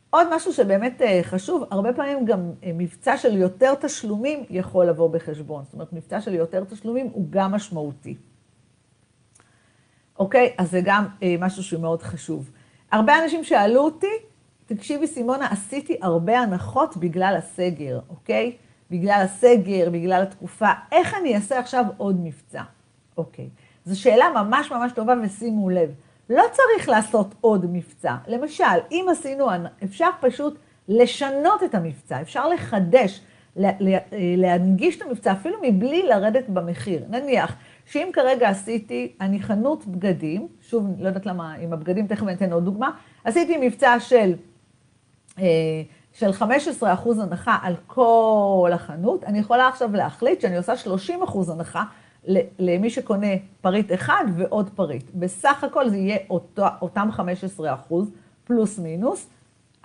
עוד 0.10 0.28
משהו 0.36 0.54
שבאמת 0.54 1.02
אה, 1.02 1.20
חשוב, 1.24 1.64
הרבה 1.72 1.94
פעמים 1.94 2.26
גם 2.26 2.52
מבצע 2.74 3.18
של 3.18 3.38
יותר 3.38 3.74
תשלומים 3.76 4.44
יכול 4.50 4.86
לבוא 4.86 5.10
בחשבון. 5.10 5.64
זאת 5.64 5.74
אומרת, 5.74 5.94
מבצע 5.94 6.22
של 6.22 6.34
יותר 6.34 6.64
תשלומים 6.64 7.10
הוא 7.14 7.26
גם 7.30 7.52
משמעותי. 7.52 8.16
אוקיי? 10.20 10.54
אז 10.58 10.72
זה 10.72 10.82
גם 10.84 11.06
אה, 11.24 11.36
משהו 11.40 11.64
שהוא 11.64 11.82
מאוד 11.82 12.02
חשוב. 12.02 12.52
הרבה 12.92 13.24
אנשים 13.24 13.44
שאלו 13.44 13.82
אותי, 13.82 14.14
תקשיבי 14.66 15.08
סימונה, 15.08 15.48
עשיתי 15.52 15.98
הרבה 16.02 16.40
הנחות 16.40 16.98
בגלל 16.98 17.36
הסגר, 17.38 18.00
אוקיי? 18.10 18.56
בגלל 18.92 19.22
הסגר, 19.26 19.90
בגלל 19.90 20.22
התקופה, 20.22 20.70
איך 20.92 21.14
אני 21.22 21.36
אעשה 21.36 21.60
עכשיו 21.60 21.86
עוד 21.98 22.20
מבצע? 22.24 22.62
אוקיי. 23.18 23.50
זו 23.86 24.02
שאלה 24.02 24.26
ממש 24.36 24.72
ממש 24.72 24.92
טובה 24.92 25.14
ושימו 25.24 25.70
לב, 25.70 25.90
לא 26.30 26.44
צריך 26.52 26.90
לעשות 26.90 27.36
עוד 27.42 27.66
מבצע. 27.72 28.16
למשל, 28.28 28.64
אם 28.92 29.06
עשינו, 29.12 29.48
אפשר 29.84 30.10
פשוט 30.20 30.58
לשנות 30.88 31.64
את 31.64 31.76
המבצע, 31.76 32.22
אפשר 32.22 32.48
לחדש, 32.48 33.22
להנגיש 34.38 34.98
את 34.98 35.02
המבצע, 35.02 35.32
אפילו 35.32 35.58
מבלי 35.62 36.04
לרדת 36.04 36.50
במחיר. 36.50 37.04
נניח, 37.10 37.56
שאם 37.88 38.10
כרגע 38.14 38.50
עשיתי, 38.50 39.14
אני 39.22 39.42
חנות 39.42 39.86
בגדים, 39.86 40.48
שוב, 40.62 40.88
לא 41.00 41.08
יודעת 41.08 41.26
למה, 41.26 41.54
עם 41.54 41.74
הבגדים, 41.74 42.08
תכף 42.08 42.24
אני 42.24 42.34
אתן 42.34 42.54
עוד 42.54 42.66
דוגמה, 42.66 42.92
עשיתי 43.24 43.58
מבצע 43.62 44.00
של, 44.00 44.34
אה, 45.40 45.44
של 46.14 46.32
15 46.32 46.94
אחוז 46.94 47.20
הנחה 47.20 47.58
על 47.62 47.76
כל 47.88 48.72
החנות, 48.74 49.24
אני 49.24 49.40
יכולה 49.40 49.68
עכשיו 49.68 49.96
להחליט 49.96 50.42
שאני 50.42 50.58
עושה 50.58 50.78
30 50.78 51.24
אחוז 51.24 51.50
הנחה 51.50 51.84
למי 52.60 52.90
שקונה 52.90 53.28
פריט 53.62 53.94
אחד 53.94 54.26
ועוד 54.36 54.70
פריט. 54.76 55.06
בסך 55.14 55.64
הכל 55.64 55.90
זה 55.90 55.98
יהיה 55.98 56.18
אותו, 56.30 56.66
אותם 56.82 57.10
15 57.12 57.74
אחוז, 57.74 58.12
פלוס 58.44 58.80
מינוס, 58.80 59.30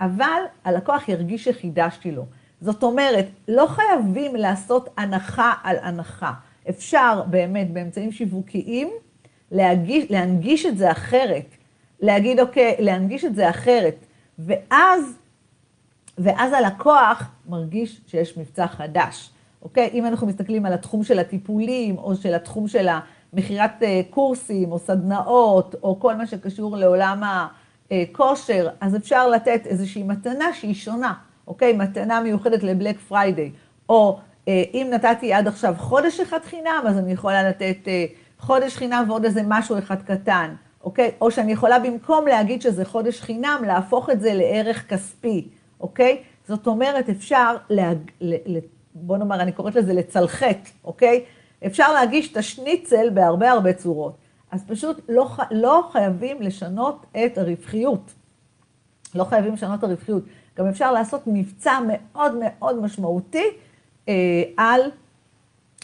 אבל 0.01 0.41
הלקוח 0.63 1.09
ירגיש 1.09 1.43
שחידשתי 1.43 2.11
לו. 2.11 2.25
זאת 2.61 2.83
אומרת, 2.83 3.25
לא 3.47 3.67
חייבים 3.67 4.35
לעשות 4.35 4.89
הנחה 4.97 5.53
על 5.63 5.75
הנחה. 5.81 6.31
אפשר 6.69 7.23
באמת 7.29 7.73
באמצעים 7.73 8.11
שיווקיים 8.11 8.89
להגיש, 9.51 10.11
להנגיש 10.11 10.65
את 10.65 10.77
זה 10.77 10.91
אחרת, 10.91 11.45
להגיד 12.01 12.39
אוקיי, 12.39 12.75
להנגיש 12.79 13.25
את 13.25 13.35
זה 13.35 13.49
אחרת, 13.49 14.05
ואז, 14.39 15.17
ואז 16.17 16.53
הלקוח 16.53 17.31
מרגיש 17.49 18.01
שיש 18.07 18.37
מבצע 18.37 18.67
חדש, 18.67 19.29
אוקיי? 19.61 19.89
אם 19.93 20.05
אנחנו 20.05 20.27
מסתכלים 20.27 20.65
על 20.65 20.73
התחום 20.73 21.03
של 21.03 21.19
הטיפולים, 21.19 21.97
או 21.97 22.15
של 22.15 22.33
התחום 22.33 22.67
של 22.67 22.87
מכירת 23.33 23.83
אה, 23.83 24.01
קורסים, 24.09 24.71
או 24.71 24.79
סדנאות, 24.79 25.75
או 25.83 25.99
כל 25.99 26.15
מה 26.15 26.27
שקשור 26.27 26.77
לעולם 26.77 27.23
הכושר, 27.91 28.69
אז 28.81 28.95
אפשר 28.95 29.27
לתת 29.27 29.61
איזושהי 29.65 30.03
מתנה 30.03 30.53
שהיא 30.53 30.75
שונה, 30.75 31.13
אוקיי? 31.47 31.73
מתנה 31.73 32.21
מיוחדת 32.21 32.63
לבלק 32.63 32.99
פריידיי, 32.99 33.51
או 33.89 34.19
אם 34.47 34.87
נתתי 34.91 35.33
עד 35.33 35.47
עכשיו 35.47 35.75
חודש 35.77 36.19
אחד 36.19 36.39
חינם, 36.43 36.83
אז 36.87 36.97
אני 36.97 37.11
יכולה 37.11 37.49
לתת 37.49 37.77
אה, 37.87 38.05
חודש 38.39 38.77
חינם 38.77 39.05
ועוד 39.07 39.25
איזה 39.25 39.41
משהו 39.47 39.77
אחד 39.77 40.01
קטן, 40.01 40.55
אוקיי? 40.83 41.11
או 41.21 41.31
שאני 41.31 41.51
יכולה 41.51 41.79
במקום 41.79 42.27
להגיד 42.27 42.61
שזה 42.61 42.85
חודש 42.85 43.21
חינם, 43.21 43.61
להפוך 43.67 44.09
את 44.09 44.21
זה 44.21 44.33
לערך 44.33 44.89
כספי, 44.89 45.47
אוקיי? 45.81 46.23
זאת 46.47 46.67
אומרת, 46.67 47.09
אפשר, 47.09 47.55
להג... 47.69 47.97
בוא 48.95 49.17
נאמר, 49.17 49.41
אני 49.41 49.51
קוראת 49.51 49.75
לזה 49.75 49.93
לצלחת, 49.93 50.69
אוקיי? 50.83 51.23
אפשר 51.65 51.93
להגיש 51.93 52.31
את 52.31 52.37
השניצל 52.37 53.09
בהרבה 53.09 53.51
הרבה 53.51 53.73
צורות. 53.73 54.17
אז 54.51 54.63
פשוט 54.67 54.99
לא, 55.09 55.29
לא 55.51 55.89
חייבים 55.91 56.41
לשנות 56.41 57.05
את 57.25 57.37
הרווחיות. 57.37 58.13
לא 59.15 59.23
חייבים 59.23 59.53
לשנות 59.53 59.79
את 59.79 59.83
הרווחיות. 59.83 60.23
גם 60.57 60.67
אפשר 60.67 60.91
לעשות 60.91 61.21
מבצע 61.27 61.79
מאוד 61.87 62.37
מאוד 62.39 62.81
משמעותי 62.81 63.37
אה, 63.37 63.49
על, 64.57 64.81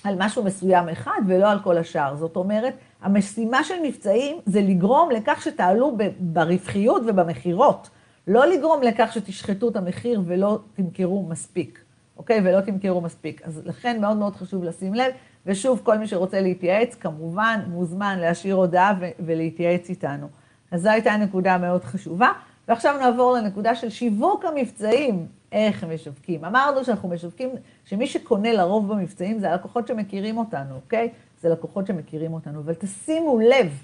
על 0.03 0.15
משהו 0.17 0.43
מסוים 0.43 0.89
אחד 0.89 1.21
ולא 1.27 1.51
על 1.51 1.60
כל 1.60 1.77
השאר. 1.77 2.15
זאת 2.15 2.36
אומרת, 2.36 2.73
המשימה 3.01 3.63
של 3.63 3.75
מבצעים 3.84 4.38
זה 4.45 4.62
לגרום 4.62 5.12
לכך 5.12 5.41
שתעלו 5.43 5.97
ברווחיות 6.19 7.01
ובמכירות. 7.08 7.89
לא 8.27 8.45
לגרום 8.45 8.84
לכך 8.84 9.13
שתשחטו 9.13 9.69
את 9.69 9.75
המחיר 9.75 10.21
ולא 10.25 10.60
תמכרו 10.73 11.23
מספיק, 11.29 11.84
אוקיי? 12.17 12.41
ולא 12.43 12.62
תמכרו 12.62 13.01
מספיק. 13.01 13.41
אז 13.45 13.62
לכן 13.65 14.01
מאוד 14.01 14.17
מאוד 14.17 14.36
חשוב 14.36 14.63
לשים 14.63 14.93
לב, 14.93 15.12
ושוב, 15.45 15.82
כל 15.84 15.97
מי 15.97 16.08
שרוצה 16.08 16.41
להתייעץ, 16.41 16.95
כמובן 16.95 17.60
מוזמן 17.67 18.19
להשאיר 18.19 18.55
הודעה 18.55 18.93
ולהתייעץ 19.19 19.89
איתנו. 19.89 20.27
אז 20.71 20.82
זו 20.82 20.89
הייתה 20.89 21.17
נקודה 21.17 21.58
מאוד 21.58 21.84
חשובה. 21.84 22.32
ועכשיו 22.67 22.97
נעבור 22.99 23.34
לנקודה 23.34 23.75
של 23.75 23.89
שיווק 23.89 24.45
המבצעים, 24.45 25.27
איך 25.51 25.83
הם 25.83 25.95
משווקים. 25.95 26.45
אמרנו 26.45 26.85
שאנחנו 26.85 27.09
משווקים, 27.09 27.49
שמי 27.85 28.07
שקונה 28.07 28.53
לרוב 28.53 28.93
במבצעים 28.93 29.39
זה 29.39 29.51
הלקוחות 29.51 29.88
שמכירים 29.88 30.38
אותנו, 30.38 30.75
אוקיי? 30.75 31.09
זה 31.41 31.49
לקוחות 31.49 31.88
שמכירים 31.88 32.33
אותנו. 32.33 32.59
אבל 32.59 32.73
תשימו 32.73 33.39
לב, 33.39 33.83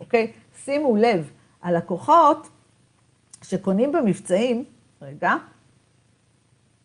אוקיי? 0.00 0.32
שימו 0.64 0.96
לב, 0.96 1.30
הלקוחות 1.62 2.48
שקונים 3.42 3.92
במבצעים, 3.92 4.64
רגע, 5.02 5.34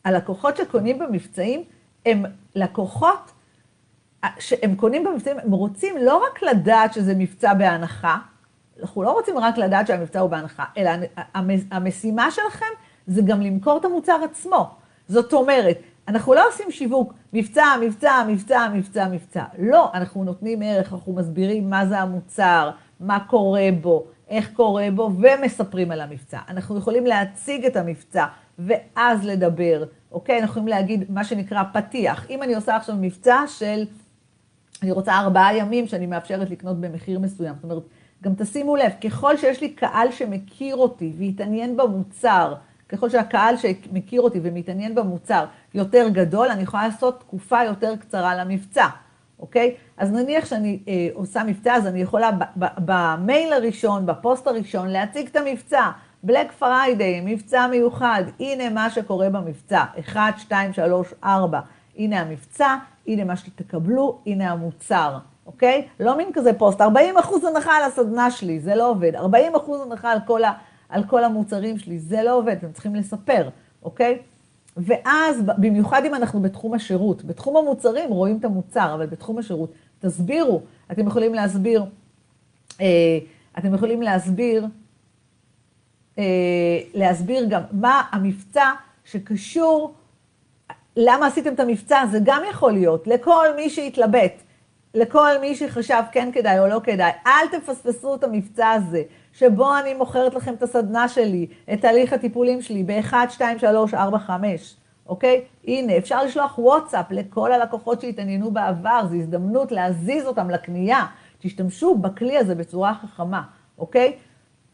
הלקוחות 0.05 0.57
שקונים 0.57 0.99
במבצעים 0.99 1.63
הם 2.05 2.23
לקוחות 2.55 3.31
שהם 4.39 4.75
קונים 4.75 5.03
במבצעים, 5.03 5.39
הם 5.39 5.51
רוצים 5.51 5.97
לא 5.97 6.23
רק 6.27 6.43
לדעת 6.43 6.93
שזה 6.93 7.15
מבצע 7.15 7.53
בהנחה, 7.53 8.17
אנחנו 8.81 9.03
לא 9.03 9.11
רוצים 9.11 9.37
רק 9.37 9.57
לדעת 9.57 9.87
שהמבצע 9.87 10.19
הוא 10.19 10.29
בהנחה, 10.29 10.65
אלא 10.77 10.91
המשימה 11.71 12.31
שלכם 12.31 12.65
זה 13.07 13.21
גם 13.21 13.41
למכור 13.41 13.77
את 13.77 13.85
המוצר 13.85 14.17
עצמו. 14.23 14.69
זאת 15.07 15.33
אומרת, 15.33 15.77
אנחנו 16.07 16.33
לא 16.33 16.47
עושים 16.47 16.71
שיווק, 16.71 17.13
מבצע, 17.33 17.65
מבצע, 17.81 18.23
מבצע, 18.27 18.67
מבצע, 18.73 19.07
מבצע. 19.07 19.43
לא, 19.59 19.91
אנחנו 19.93 20.23
נותנים 20.23 20.61
ערך, 20.61 20.93
אנחנו 20.93 21.13
מסבירים 21.13 21.69
מה 21.69 21.85
זה 21.85 21.99
המוצר, 21.99 22.69
מה 22.99 23.19
קורה 23.19 23.69
בו, 23.81 24.05
איך 24.29 24.49
קורה 24.53 24.87
בו, 24.95 25.11
ומספרים 25.19 25.91
על 25.91 26.01
המבצע. 26.01 26.39
אנחנו 26.49 26.77
יכולים 26.77 27.05
להציג 27.05 27.65
את 27.65 27.75
המבצע, 27.75 28.25
ואז 28.59 29.25
לדבר, 29.25 29.83
אוקיי? 30.11 30.39
אנחנו 30.39 30.51
יכולים 30.51 30.67
להגיד 30.67 31.11
מה 31.11 31.23
שנקרא 31.23 31.63
פתיח. 31.73 32.29
אם 32.29 32.43
אני 32.43 32.55
עושה 32.55 32.75
עכשיו 32.75 32.95
מבצע 32.99 33.43
של, 33.47 33.85
אני 34.83 34.91
רוצה 34.91 35.13
ארבעה 35.13 35.57
ימים 35.57 35.87
שאני 35.87 36.05
מאפשרת 36.05 36.49
לקנות 36.49 36.81
במחיר 36.81 37.19
מסוים. 37.19 37.53
זאת 37.55 37.63
אומרת, 37.63 37.83
גם 38.23 38.33
תשימו 38.37 38.75
לב, 38.75 38.91
ככל 39.03 39.37
שיש 39.37 39.61
לי 39.61 39.69
קהל 39.69 40.11
שמכיר 40.11 40.75
אותי 40.75 41.13
והתעניין 41.17 41.77
במוצר, 41.77 42.53
ככל 42.91 43.09
שהקהל 43.09 43.55
שמכיר 43.57 44.21
אותי 44.21 44.39
ומתעניין 44.43 44.95
במוצר 44.95 45.45
יותר 45.73 46.07
גדול, 46.09 46.47
אני 46.47 46.63
יכולה 46.63 46.87
לעשות 46.87 47.19
תקופה 47.19 47.63
יותר 47.63 47.95
קצרה 47.95 48.35
למבצע, 48.35 48.85
אוקיי? 49.39 49.75
אז 49.97 50.11
נניח 50.11 50.45
שאני 50.45 50.79
אה, 50.87 51.07
עושה 51.13 51.43
מבצע, 51.43 51.73
אז 51.73 51.87
אני 51.87 52.01
יכולה 52.01 52.29
במייל 52.55 53.53
הראשון, 53.53 54.05
בפוסט 54.05 54.47
הראשון, 54.47 54.87
להציג 54.87 55.27
את 55.27 55.35
המבצע. 55.35 55.89
בלק 56.23 56.51
פריידיי, 56.51 57.21
מבצע 57.25 57.67
מיוחד, 57.67 58.23
הנה 58.39 58.69
מה 58.69 58.89
שקורה 58.89 59.29
במבצע, 59.29 59.83
1, 59.99 60.39
2, 60.39 60.73
3, 60.73 61.13
4, 61.23 61.59
הנה 61.97 62.19
המבצע, 62.19 62.75
הנה 63.07 63.23
מה 63.23 63.35
שתקבלו, 63.35 64.19
הנה 64.25 64.51
המוצר. 64.51 65.17
אוקיי? 65.45 65.87
לא 65.99 66.17
מין 66.17 66.29
כזה 66.33 66.53
פוסט, 66.53 66.81
40 66.81 67.17
אחוז 67.17 67.43
הנחה 67.43 67.71
על 67.71 67.83
הסדנה 67.83 68.31
שלי, 68.31 68.59
זה 68.59 68.75
לא 68.75 68.89
עובד. 68.89 69.15
40 69.15 69.55
אחוז 69.55 69.81
הנחה 69.81 70.11
על 70.11 70.19
כל, 70.27 70.43
ה, 70.43 70.51
על 70.91 71.03
כל 71.03 71.23
המוצרים 71.23 71.77
שלי, 71.77 71.99
זה 71.99 72.23
לא 72.23 72.37
עובד, 72.37 72.55
אתם 72.57 72.71
צריכים 72.71 72.95
לספר, 72.95 73.49
אוקיי? 73.83 74.19
ואז, 74.77 75.41
במיוחד 75.57 76.05
אם 76.05 76.15
אנחנו 76.15 76.41
בתחום 76.41 76.73
השירות, 76.73 77.23
בתחום 77.23 77.57
המוצרים 77.57 78.09
רואים 78.09 78.37
את 78.37 78.45
המוצר, 78.45 78.93
אבל 78.95 79.05
בתחום 79.05 79.37
השירות, 79.37 79.73
תסבירו. 79.99 80.61
אתם 80.91 81.07
יכולים 81.07 81.33
להסביר, 81.33 81.85
אה, 82.81 83.19
אתם 83.57 83.73
יכולים 83.73 84.01
להסביר, 84.01 84.67
אה, 86.17 86.23
להסביר 86.93 87.45
גם 87.49 87.61
מה 87.71 88.01
המבצע 88.11 88.71
שקשור, 89.05 89.93
למה 90.97 91.27
עשיתם 91.27 91.53
את 91.53 91.59
המבצע, 91.59 92.05
זה 92.11 92.19
גם 92.23 92.41
יכול 92.49 92.71
להיות, 92.71 93.07
לכל 93.07 93.47
מי 93.55 93.69
שהתלבט. 93.69 94.41
לכל 94.93 95.39
מי 95.41 95.55
שחשב 95.55 96.03
כן 96.11 96.29
כדאי 96.33 96.59
או 96.59 96.67
לא 96.67 96.81
כדאי, 96.83 97.11
אל 97.25 97.59
תפספסו 97.59 98.15
את 98.15 98.23
המבצע 98.23 98.69
הזה, 98.69 99.03
שבו 99.33 99.77
אני 99.77 99.93
מוכרת 99.93 100.33
לכם 100.33 100.53
את 100.53 100.63
הסדנה 100.63 101.07
שלי, 101.07 101.47
את 101.73 101.81
תהליך 101.81 102.13
הטיפולים 102.13 102.61
שלי, 102.61 102.83
ב-1, 102.83 103.13
2, 103.29 103.59
3, 103.59 103.93
4, 103.93 104.19
5, 104.19 104.75
אוקיי? 105.05 105.43
הנה, 105.67 105.97
אפשר 105.97 106.23
לשלוח 106.23 106.59
וואטסאפ 106.59 107.11
לכל 107.11 107.51
הלקוחות 107.51 108.01
שהתעניינו 108.01 108.51
בעבר, 108.51 109.01
זו 109.09 109.15
הזדמנות 109.15 109.71
להזיז 109.71 110.25
אותם 110.25 110.49
לקנייה. 110.49 111.05
תשתמשו 111.39 111.95
בכלי 111.95 112.37
הזה 112.37 112.55
בצורה 112.55 112.93
חכמה, 112.93 113.41
אוקיי? 113.79 114.17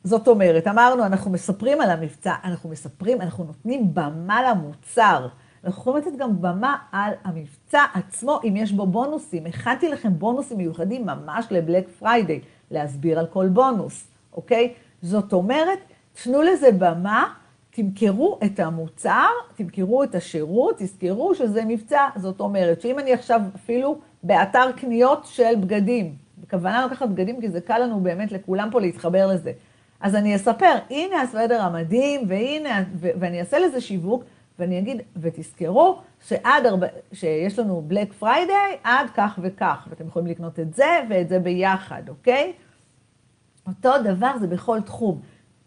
זאת 0.04 0.28
אומרת, 0.28 0.68
אמרנו, 0.68 1.06
אנחנו 1.06 1.32
מספרים 1.32 1.82
על 1.82 1.90
המבצע, 1.90 2.34
אנחנו 2.44 2.70
מספרים, 2.70 3.22
אנחנו 3.22 3.44
נותנים 3.44 3.94
במה 3.94 4.52
למוצר. 4.52 5.28
אנחנו 5.64 5.82
יכולים 5.82 6.08
לתת 6.08 6.18
גם 6.18 6.42
במה 6.42 6.76
על 6.92 7.14
המבצע 7.24 7.84
עצמו, 7.94 8.40
אם 8.44 8.56
יש 8.58 8.72
בו 8.72 8.88
בונוסים. 8.88 9.46
הכנתי 9.46 9.90
לכם 9.90 10.14
בונוסים 10.20 10.58
מיוחדים 10.58 11.06
ממש 11.06 11.46
לבלק 11.52 11.90
פריידיי, 12.00 12.42
להסביר 12.72 13.20
על 13.20 13.28
כל 13.28 13.48
בונוס, 13.48 14.08
אוקיי? 14.38 14.74
זאת 15.02 15.34
אומרת, 15.34 15.80
תנו 16.24 16.42
לזה 16.42 16.70
במה, 16.72 17.34
תמכרו 17.70 18.40
את 18.46 18.60
המוצר, 18.60 19.28
תמכרו 19.56 20.04
את 20.04 20.16
השירות, 20.16 20.76
תזכרו 20.78 21.36
שזה 21.36 21.66
מבצע. 21.66 22.08
זאת 22.16 22.40
אומרת, 22.40 22.82
שאם 22.82 23.00
אני 23.00 23.14
עכשיו 23.14 23.42
אפילו 23.56 23.98
באתר 24.24 24.72
קניות 24.72 25.26
של 25.26 25.56
בגדים, 25.60 26.16
בכוונה 26.38 26.86
לקחת 26.86 27.10
בגדים, 27.10 27.42
כי 27.42 27.50
זה 27.50 27.62
קל 27.62 27.80
לנו 27.80 28.00
באמת 28.00 28.32
לכולם 28.32 28.70
פה 28.72 28.82
להתחבר 28.82 29.28
לזה. 29.28 29.52
אז 30.00 30.16
אני 30.16 30.36
אספר, 30.36 30.76
הנה 30.90 31.22
הסוודר 31.22 31.62
המדהים, 31.62 32.22
והנה, 32.28 32.84
ואני 32.96 33.40
אעשה 33.40 33.60
לזה 33.60 33.82
שיווק, 33.82 34.24
ואני 34.60 34.80
אגיד, 34.80 35.02
ותזכרו 35.18 36.00
שעד 36.28 36.66
הרבה, 36.66 36.88
שיש 37.14 37.60
לנו 37.60 37.84
בלק 37.88 38.14
פריידיי 38.14 38.78
עד 38.84 39.08
כך 39.16 39.40
וכך, 39.42 39.88
ואתם 39.90 40.08
יכולים 40.08 40.28
לקנות 40.28 40.60
את 40.60 40.74
זה 40.74 41.00
ואת 41.10 41.30
זה 41.30 41.40
ביחד, 41.40 42.10
אוקיי? 42.10 42.54
אותו 43.68 43.92
דבר 44.04 44.32
זה 44.40 44.48
בכל 44.48 44.82
תחום. 44.82 45.22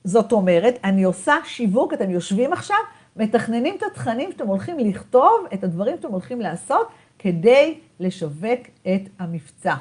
זאת 0.05 0.33
אומרת, 0.33 0.79
אני 0.85 1.03
עושה 1.03 1.35
שיווק, 1.45 1.93
אתם 1.93 2.11
יושבים 2.11 2.53
עכשיו, 2.53 2.77
מתכננים 3.17 3.77
את 3.77 3.83
התכנים 3.83 4.33
שאתם 4.33 4.47
הולכים 4.47 4.79
לכתוב, 4.79 5.47
את 5.55 5.65
הדברים 5.65 5.97
שאתם 5.97 6.13
הולכים 6.13 6.41
לעשות, 6.41 6.89
כדי 7.19 7.79
לשווק 8.01 8.61
את 8.83 9.03
המבצע. 9.19 9.75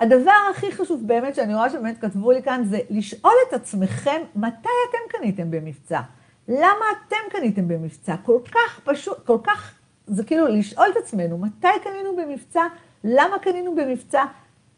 הדבר 0.00 0.32
הכי 0.50 0.72
חשוב 0.72 1.06
באמת, 1.06 1.34
שאני 1.34 1.54
רואה 1.54 1.70
שבאמת 1.70 1.98
כתבו 2.00 2.32
לי 2.32 2.42
כאן, 2.42 2.62
זה 2.64 2.78
לשאול 2.90 3.32
את 3.48 3.52
עצמכם, 3.52 4.22
מתי 4.36 4.68
אתם 4.90 5.18
קניתם 5.18 5.50
במבצע? 5.50 6.00
למה 6.48 6.84
אתם 7.06 7.16
קניתם 7.30 7.68
במבצע? 7.68 8.16
כל 8.16 8.38
כך 8.52 8.80
פשוט, 8.84 9.26
כל 9.26 9.38
כך, 9.44 9.74
זה 10.06 10.24
כאילו 10.24 10.46
לשאול 10.46 10.86
את 10.92 10.96
עצמנו, 10.96 11.38
מתי 11.38 11.68
קנינו 11.84 12.16
במבצע? 12.16 12.62
למה 13.04 13.38
קנינו 13.38 13.74
במבצע? 13.74 14.24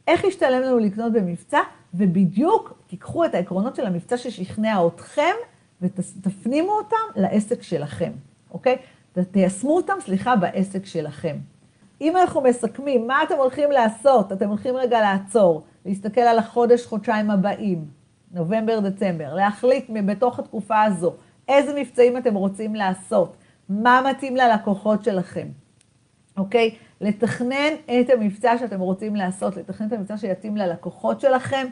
איך 0.07 0.25
השתלם 0.25 0.63
לנו 0.63 0.79
לקנות 0.79 1.13
במבצע? 1.13 1.59
ובדיוק 1.95 2.83
תיקחו 2.87 3.25
את 3.25 3.35
העקרונות 3.35 3.77
של 3.77 3.87
המבצע 3.87 4.17
ששכנע 4.17 4.87
אתכם 4.87 5.35
ותפנימו 5.83 6.73
אותם 6.73 7.21
לעסק 7.21 7.63
שלכם, 7.63 8.13
אוקיי? 8.51 8.77
תיישמו 9.31 9.77
אותם, 9.77 9.95
סליחה, 10.01 10.37
בעסק 10.37 10.87
שלכם. 10.87 11.37
אם 12.01 12.17
אנחנו 12.17 12.41
מסכמים, 12.41 13.07
מה 13.07 13.23
אתם 13.23 13.35
הולכים 13.35 13.71
לעשות? 13.71 14.33
אתם 14.33 14.49
הולכים 14.49 14.77
רגע 14.77 15.01
לעצור, 15.01 15.63
להסתכל 15.87 16.21
על 16.21 16.39
החודש, 16.39 16.87
חודשיים 16.87 17.31
הבאים, 17.31 17.85
נובמבר, 18.33 18.81
דצמבר, 18.81 19.35
להחליט 19.35 19.91
בתוך 20.07 20.39
התקופה 20.39 20.83
הזו, 20.83 21.15
איזה 21.49 21.81
מבצעים 21.81 22.17
אתם 22.17 22.35
רוצים 22.35 22.75
לעשות, 22.75 23.37
מה 23.69 24.03
מתאים 24.11 24.37
ללקוחות 24.37 25.05
שלכם, 25.05 25.49
אוקיי? 26.37 26.75
לתכנן 27.03 27.75
את 27.85 28.11
המבצע 28.11 28.59
שאתם 28.59 28.81
רוצים 28.81 29.17
לעשות, 29.17 29.57
לתכנן 29.57 29.87
את 29.87 29.93
המבצע 29.93 30.17
שיתאים 30.17 30.57
ללקוחות 30.57 31.21
שלכם, 31.21 31.67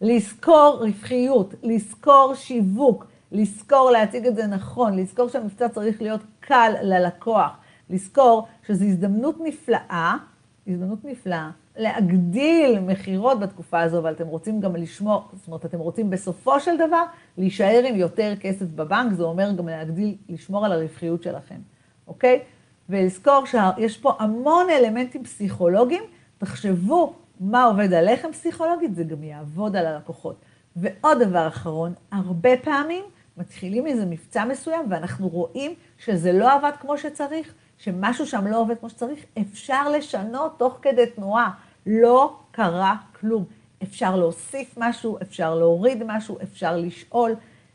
לזכור 0.00 0.78
רווחיות, 0.80 1.54
לזכור 1.62 2.34
שיווק, 2.34 3.06
לזכור 3.32 3.90
להציג 3.90 4.26
את 4.26 4.36
זה 4.36 4.46
נכון, 4.46 4.96
לזכור 4.98 5.28
שהמבצע 5.28 5.68
צריך 5.68 6.02
להיות 6.02 6.20
קל 6.40 6.74
ללקוח, 6.82 7.50
לזכור 7.90 8.46
שזו 8.66 8.84
הזדמנות 8.84 9.36
נפלאה, 9.40 10.16
הזדמנות 10.66 11.04
נפלאה 11.04 11.50
להגדיל 11.76 12.78
מכירות 12.80 13.40
בתקופה 13.40 13.80
הזו, 13.80 13.98
אבל 13.98 14.12
אתם 14.12 14.26
רוצים 14.26 14.60
גם 14.60 14.76
לשמור, 14.76 15.22
זאת 15.32 15.46
אומרת, 15.46 15.64
אתם 15.64 15.78
רוצים 15.78 16.10
בסופו 16.10 16.60
של 16.60 16.76
דבר 16.76 17.02
להישאר 17.38 17.84
עם 17.88 17.96
יותר 17.96 18.34
כסף 18.40 18.66
בבנק, 18.74 19.12
זה 19.12 19.22
אומר 19.22 19.52
גם 19.52 19.68
להגדיל, 19.68 20.14
לשמור 20.28 20.64
על 20.64 20.72
הרווחיות 20.72 21.22
שלכם, 21.22 21.58
אוקיי? 22.06 22.40
ולזכור 22.88 23.44
שיש 23.46 23.96
פה 23.98 24.16
המון 24.18 24.70
אלמנטים 24.70 25.24
פסיכולוגיים, 25.24 26.02
תחשבו 26.38 27.14
מה 27.40 27.64
עובד 27.64 27.92
עליכם 27.92 28.32
פסיכולוגית, 28.32 28.94
זה 28.94 29.04
גם 29.04 29.22
יעבוד 29.22 29.76
על 29.76 29.86
הלקוחות. 29.86 30.36
ועוד 30.76 31.22
דבר 31.22 31.48
אחרון, 31.48 31.92
הרבה 32.12 32.56
פעמים 32.56 33.04
מתחילים 33.36 33.86
איזה 33.86 34.06
מבצע 34.06 34.44
מסוים 34.44 34.86
ואנחנו 34.88 35.28
רואים 35.28 35.74
שזה 35.98 36.32
לא 36.32 36.52
עבד 36.52 36.72
כמו 36.80 36.98
שצריך, 36.98 37.54
שמשהו 37.78 38.26
שם 38.26 38.46
לא 38.46 38.60
עובד 38.60 38.78
כמו 38.80 38.90
שצריך, 38.90 39.24
אפשר 39.40 39.90
לשנות 39.90 40.58
תוך 40.58 40.78
כדי 40.82 41.06
תנועה. 41.06 41.50
לא 41.86 42.36
קרה 42.50 42.96
כלום. 43.20 43.44
אפשר 43.82 44.16
להוסיף 44.16 44.74
משהו, 44.76 45.18
אפשר 45.22 45.54
להוריד 45.54 46.02
משהו, 46.06 46.38
אפשר 46.42 46.76
לשאול. 46.76 47.34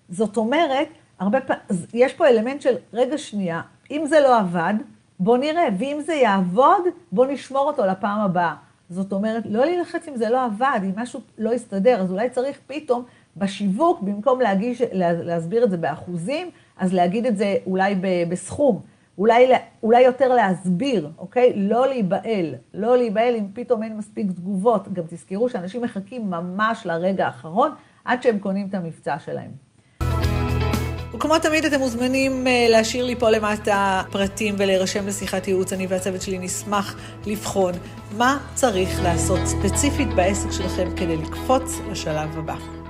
זאת 0.09 0.37
אומרת, 0.37 0.87
הרבה 1.19 1.41
פעמים, 1.41 1.63
יש 1.93 2.13
פה 2.13 2.27
אלמנט 2.27 2.61
של 2.61 2.75
רגע 2.93 3.17
שנייה, 3.17 3.61
אם 3.91 4.05
זה 4.05 4.19
לא 4.19 4.39
עבד, 4.39 4.73
בוא 5.23 5.37
נראה, 5.37 5.67
ואם 5.77 6.01
זה 6.05 6.13
יעבוד, 6.13 6.83
בוא 7.11 7.25
נשמור 7.25 7.67
אותו 7.67 7.85
לפעם 7.85 8.19
הבאה. 8.19 8.55
זאת 8.89 9.13
אומרת, 9.13 9.43
לא 9.45 9.65
להילחץ 9.65 10.07
אם 10.07 10.15
זה 10.15 10.29
לא 10.29 10.45
עבד, 10.45 10.79
אם 10.83 10.91
משהו 10.95 11.19
לא 11.37 11.53
יסתדר, 11.53 12.01
אז 12.01 12.11
אולי 12.11 12.29
צריך 12.29 12.59
פתאום 12.67 13.03
בשיווק, 13.37 14.01
במקום 14.01 14.41
להגיש, 14.41 14.81
להסביר 14.93 15.63
את 15.63 15.71
זה 15.71 15.77
באחוזים, 15.77 16.49
אז 16.77 16.93
להגיד 16.93 17.25
את 17.25 17.37
זה 17.37 17.55
אולי 17.65 17.95
בסכום. 18.29 18.81
אולי, 19.17 19.47
אולי 19.83 20.01
יותר 20.01 20.33
להסביר, 20.33 21.09
אוקיי? 21.17 21.53
לא 21.55 21.87
להיבהל. 21.87 22.55
לא 22.73 22.97
להיבהל 22.97 23.35
אם 23.35 23.47
פתאום 23.53 23.83
אין 23.83 23.97
מספיק 23.97 24.31
תגובות. 24.31 24.93
גם 24.93 25.03
תזכרו 25.09 25.49
שאנשים 25.49 25.81
מחכים 25.81 26.29
ממש 26.29 26.85
לרגע 26.85 27.25
האחרון 27.25 27.71
עד 28.05 28.23
שהם 28.23 28.39
קונים 28.39 28.67
את 28.69 28.73
המבצע 28.73 29.19
שלהם. 29.19 29.51
וכמו 31.21 31.39
תמיד 31.39 31.65
אתם 31.65 31.79
מוזמנים 31.79 32.47
אה, 32.47 32.67
להשאיר 32.69 33.05
לי 33.05 33.15
פה 33.15 33.29
למטה 33.29 34.01
פרטים 34.11 34.55
ולהירשם 34.57 35.07
לשיחת 35.07 35.47
ייעוץ. 35.47 35.73
אני 35.73 35.87
והצוות 35.87 36.21
שלי 36.21 36.37
נשמח 36.37 36.95
לבחון 37.25 37.73
מה 38.17 38.37
צריך 38.53 39.03
לעשות 39.03 39.39
ספציפית 39.45 40.13
בעסק 40.15 40.51
שלכם 40.51 40.95
כדי 40.95 41.17
לקפוץ 41.17 41.79
לשלב 41.91 42.37
הבא. 42.37 42.80